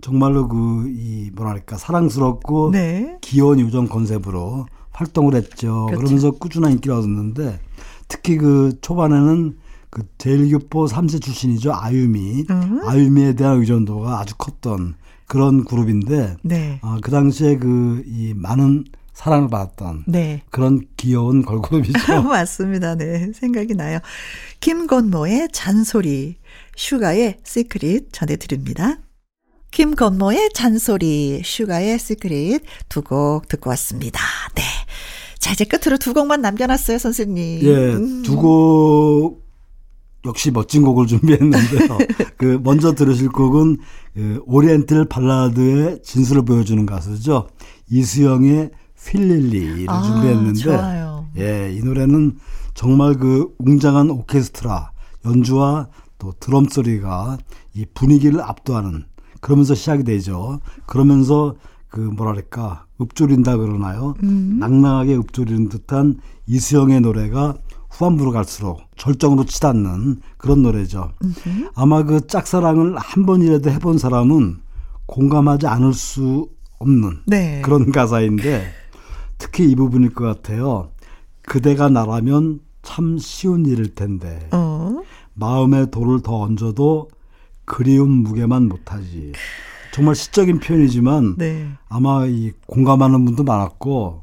정말로 0.00 0.46
그 0.48 0.86
이 0.96 1.30
뭐랄까 1.34 1.76
사랑스럽고 1.76 2.70
네. 2.70 3.16
귀여운 3.20 3.58
요정 3.58 3.88
컨셉으로 3.88 4.66
활동을 4.92 5.34
했죠. 5.34 5.86
그렇죠. 5.86 5.98
그러면서 5.98 6.30
꾸준한 6.32 6.72
인기를 6.72 6.94
얻었는데 6.96 7.58
특히 8.06 8.36
그 8.36 8.78
초반에는 8.80 9.56
그 9.90 10.02
재일교포 10.18 10.86
3세 10.86 11.20
출신이죠. 11.20 11.72
아유미. 11.74 12.44
음. 12.48 12.80
아유미에 12.86 13.32
대한 13.34 13.58
의존도가 13.58 14.20
아주 14.20 14.36
컸던 14.38 14.94
그런 15.26 15.64
그룹인데 15.64 16.36
네. 16.44 16.78
어, 16.82 16.98
그 17.02 17.10
당시에 17.10 17.56
그 17.56 18.04
이 18.06 18.34
많은 18.36 18.84
사랑을 19.12 19.48
받았던 19.48 20.04
네. 20.06 20.42
그런 20.50 20.80
귀여운 20.96 21.44
걸그룹이죠. 21.44 22.22
맞습니다. 22.24 22.94
네. 22.94 23.30
생각이 23.34 23.74
나요. 23.74 23.98
김건모의 24.60 25.48
잔소리, 25.52 26.36
슈가의 26.76 27.38
Secret 27.44 28.08
전해드립니다. 28.12 28.98
김건모의 29.70 30.50
잔소리, 30.54 31.42
슈가의 31.44 31.98
Secret 31.98 32.62
두 32.88 33.02
곡 33.02 33.48
듣고 33.48 33.70
왔습니다. 33.70 34.20
네. 34.54 34.62
자, 35.38 35.52
이제 35.52 35.64
끝으로 35.64 35.98
두 35.98 36.14
곡만 36.14 36.40
남겨놨어요, 36.40 36.98
선생님. 36.98 37.62
예, 37.62 37.74
음. 37.94 38.22
두곡 38.22 39.42
역시 40.24 40.50
멋진 40.52 40.82
곡을 40.84 41.06
준비했는데요. 41.08 41.98
그 42.38 42.60
먼저 42.62 42.92
들으실 42.92 43.28
곡은 43.30 43.78
그 44.14 44.42
오리엔틀 44.46 45.06
발라드의 45.06 46.00
진수를 46.04 46.44
보여주는 46.44 46.84
가수죠. 46.86 47.48
이수영의 47.90 48.70
휠릴리를 49.10 49.88
아, 49.88 50.02
준비했는데 50.02 50.60
좋아요. 50.60 51.26
예, 51.38 51.72
이 51.72 51.80
노래는 51.80 52.38
정말 52.74 53.14
그 53.14 53.54
웅장한 53.58 54.10
오케스트라 54.10 54.90
연주와 55.24 55.88
또 56.18 56.32
드럼 56.38 56.66
소리가 56.68 57.38
이 57.74 57.84
분위기를 57.94 58.40
압도하는 58.40 59.04
그러면서 59.40 59.74
시작이 59.74 60.04
되죠. 60.04 60.60
그러면서 60.86 61.56
그 61.88 62.00
뭐랄까 62.00 62.86
읊조린다 63.00 63.56
그러나요? 63.56 64.14
낭낭하게 64.20 65.16
읊조리는 65.16 65.68
듯한 65.68 66.18
이수영의 66.46 67.00
노래가 67.00 67.56
후반부로 67.90 68.30
갈수록 68.30 68.80
절정으로 68.96 69.44
치닫는 69.44 70.20
그런 70.38 70.62
노래죠. 70.62 71.12
아마 71.74 72.02
그 72.04 72.26
짝사랑을 72.26 72.96
한 72.96 73.26
번이라도 73.26 73.70
해본 73.70 73.98
사람은 73.98 74.58
공감하지 75.06 75.66
않을 75.66 75.92
수 75.92 76.48
없는 76.78 77.18
네. 77.26 77.60
그런 77.62 77.92
가사인데 77.92 78.81
특히 79.42 79.68
이 79.68 79.74
부분일 79.74 80.14
것 80.14 80.24
같아요. 80.24 80.92
그대가 81.42 81.88
나라면 81.88 82.60
참 82.82 83.18
쉬운 83.18 83.66
일일 83.66 83.96
텐데 83.96 84.48
어. 84.52 85.02
마음에 85.34 85.90
돌을 85.90 86.22
더 86.22 86.42
얹어도 86.42 87.08
그리움 87.64 88.08
무게만 88.22 88.68
못하지. 88.68 89.32
정말 89.92 90.14
시적인 90.14 90.60
표현이지만 90.60 91.34
네. 91.38 91.68
아마 91.88 92.24
이 92.26 92.52
공감하는 92.66 93.24
분도 93.24 93.42
많았고 93.42 94.22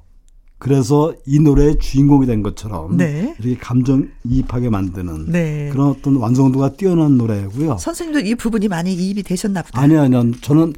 그래서 0.57 1.13
이 1.25 1.39
노래의 1.39 1.79
주인공이 1.79 2.25
된 2.25 2.41
것처럼 2.41 2.95
네. 2.95 3.35
이렇게 3.39 3.57
감정 3.57 4.07
이입하게 4.23 4.69
만드는 4.69 5.31
네. 5.31 5.69
그런 5.73 5.89
어떤 5.89 6.15
완성도가 6.15 6.77
뛰어난 6.77 7.17
노래고요. 7.17 7.77
선생님도 7.77 8.25
이 8.25 8.35
부분이 8.35 8.69
많이 8.69 8.93
이입이 8.93 9.23
되셨나 9.23 9.63
보다. 9.63 9.81
아니 9.81 9.97
아니요. 9.97 10.31
저는 10.39 10.73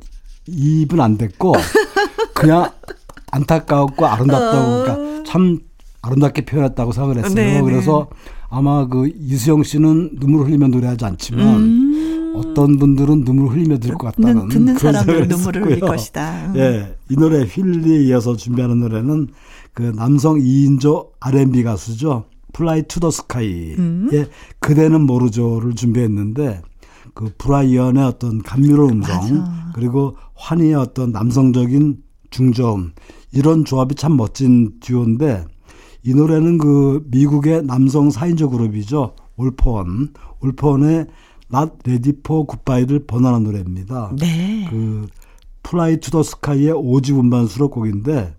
이입은 0.47 0.99
안 0.99 1.19
됐고 1.19 1.53
그냥 2.33 2.71
안타까웠고 3.31 4.05
아름답다고 4.05 4.83
그러니까 4.83 5.23
참 5.25 5.59
아름답게 6.01 6.45
표현했다고 6.45 6.91
생각을 6.91 7.17
했어요. 7.17 7.33
네, 7.35 7.53
네. 7.55 7.61
그래서 7.61 8.07
아마 8.49 8.87
그 8.87 9.07
이수영 9.15 9.63
씨는 9.63 10.17
눈물 10.19 10.45
흘리며 10.47 10.67
노래하지 10.67 11.05
않지만 11.05 12.33
어떤 12.35 12.77
분들은 12.77 13.23
눈물 13.23 13.53
흘리며 13.53 13.77
들을 13.77 13.95
것 13.97 14.13
같다는 14.15 14.43
음. 14.43 14.49
듣는 14.49 14.77
생각을 14.77 15.27
눈물을 15.27 15.65
흘릴. 15.65 15.79
것이다. 15.79 16.47
음. 16.47 16.53
예, 16.57 16.95
이 17.09 17.15
노래 17.15 17.43
휠리에 17.43 18.03
이어서 18.05 18.35
준비하는 18.35 18.79
노래는 18.79 19.27
그 19.73 19.83
남성 19.95 20.37
2인조 20.37 21.09
R&B 21.19 21.63
가수죠. 21.63 22.25
플라이 22.53 22.83
투 22.83 22.99
더 22.99 23.09
스카이의 23.11 23.75
음. 23.79 24.09
그대는 24.59 25.01
모르죠를 25.05 25.73
준비했는데 25.75 26.61
그 27.13 27.31
브라이언의 27.37 28.03
어떤 28.03 28.41
감미로운 28.41 28.91
음성 28.95 29.15
맞아. 29.17 29.71
그리고 29.73 30.17
환희의 30.35 30.73
어떤 30.75 31.11
남성적인 31.11 31.97
중저음 32.29 32.91
이런 33.33 33.65
조합이 33.65 33.95
참 33.95 34.17
멋진 34.17 34.73
듀오인데 34.79 35.45
이 36.03 36.13
노래는 36.13 36.57
그 36.57 37.05
미국의 37.11 37.63
남성 37.65 38.09
4인조 38.09 38.49
그룹이죠. 38.51 39.13
올포원. 39.37 40.09
올포원의 40.41 41.05
Not 41.53 41.73
Ready 41.85 42.13
for 42.25 42.45
Goodbye를 42.47 43.05
번안한 43.05 43.43
노래입니다. 43.43 44.11
네. 44.19 44.67
그 44.69 45.07
플라이 45.63 45.97
투 45.97 46.11
더 46.11 46.23
스카이의 46.23 46.73
5집 46.73 47.19
음반 47.19 47.45
수록곡인데 47.47 48.33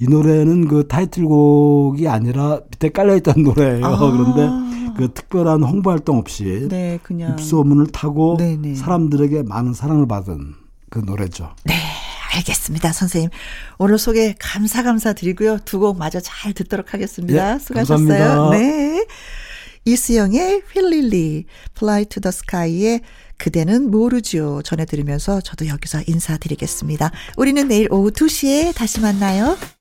이 0.00 0.04
노래는 0.08 0.68
그 0.68 0.86
타이틀곡이 0.86 2.08
아니라 2.08 2.60
밑에 2.70 2.88
깔려있던 2.90 3.42
노래예요. 3.42 3.84
아. 3.84 3.98
그런데 3.98 4.48
그 4.96 5.12
특별한 5.12 5.62
홍보 5.62 5.90
활동 5.90 6.18
없이 6.18 6.66
네, 6.70 6.98
그냥. 7.02 7.32
입소문을 7.32 7.88
타고 7.88 8.36
네네. 8.38 8.74
사람들에게 8.76 9.42
많은 9.42 9.72
사랑을 9.74 10.06
받은 10.06 10.54
그 10.90 11.00
노래죠. 11.00 11.50
네, 11.64 11.74
알겠습니다, 12.32 12.92
선생님. 12.92 13.30
오늘 13.78 13.98
소개 13.98 14.34
감사 14.38 14.82
감사 14.82 15.12
드리고요. 15.12 15.58
두 15.64 15.80
곡 15.80 15.98
마저 15.98 16.20
잘 16.20 16.52
듣도록 16.52 16.92
하겠습니다. 16.94 17.54
예, 17.54 17.58
수고하셨어요. 17.58 18.06
감사합니다. 18.08 18.50
네. 18.58 19.06
이수영의 19.86 20.62
휠릴리, 20.74 21.46
Fly 21.76 22.04
to 22.04 22.20
the 22.20 22.28
Sky의 22.28 23.00
그대는 23.38 23.90
모르죠. 23.90 24.60
전해드리면서 24.62 25.40
저도 25.40 25.66
여기서 25.68 26.02
인사드리겠습니다. 26.06 27.10
우리는 27.38 27.66
내일 27.66 27.88
오후 27.90 28.10
2시에 28.10 28.74
다시 28.74 29.00
만나요. 29.00 29.56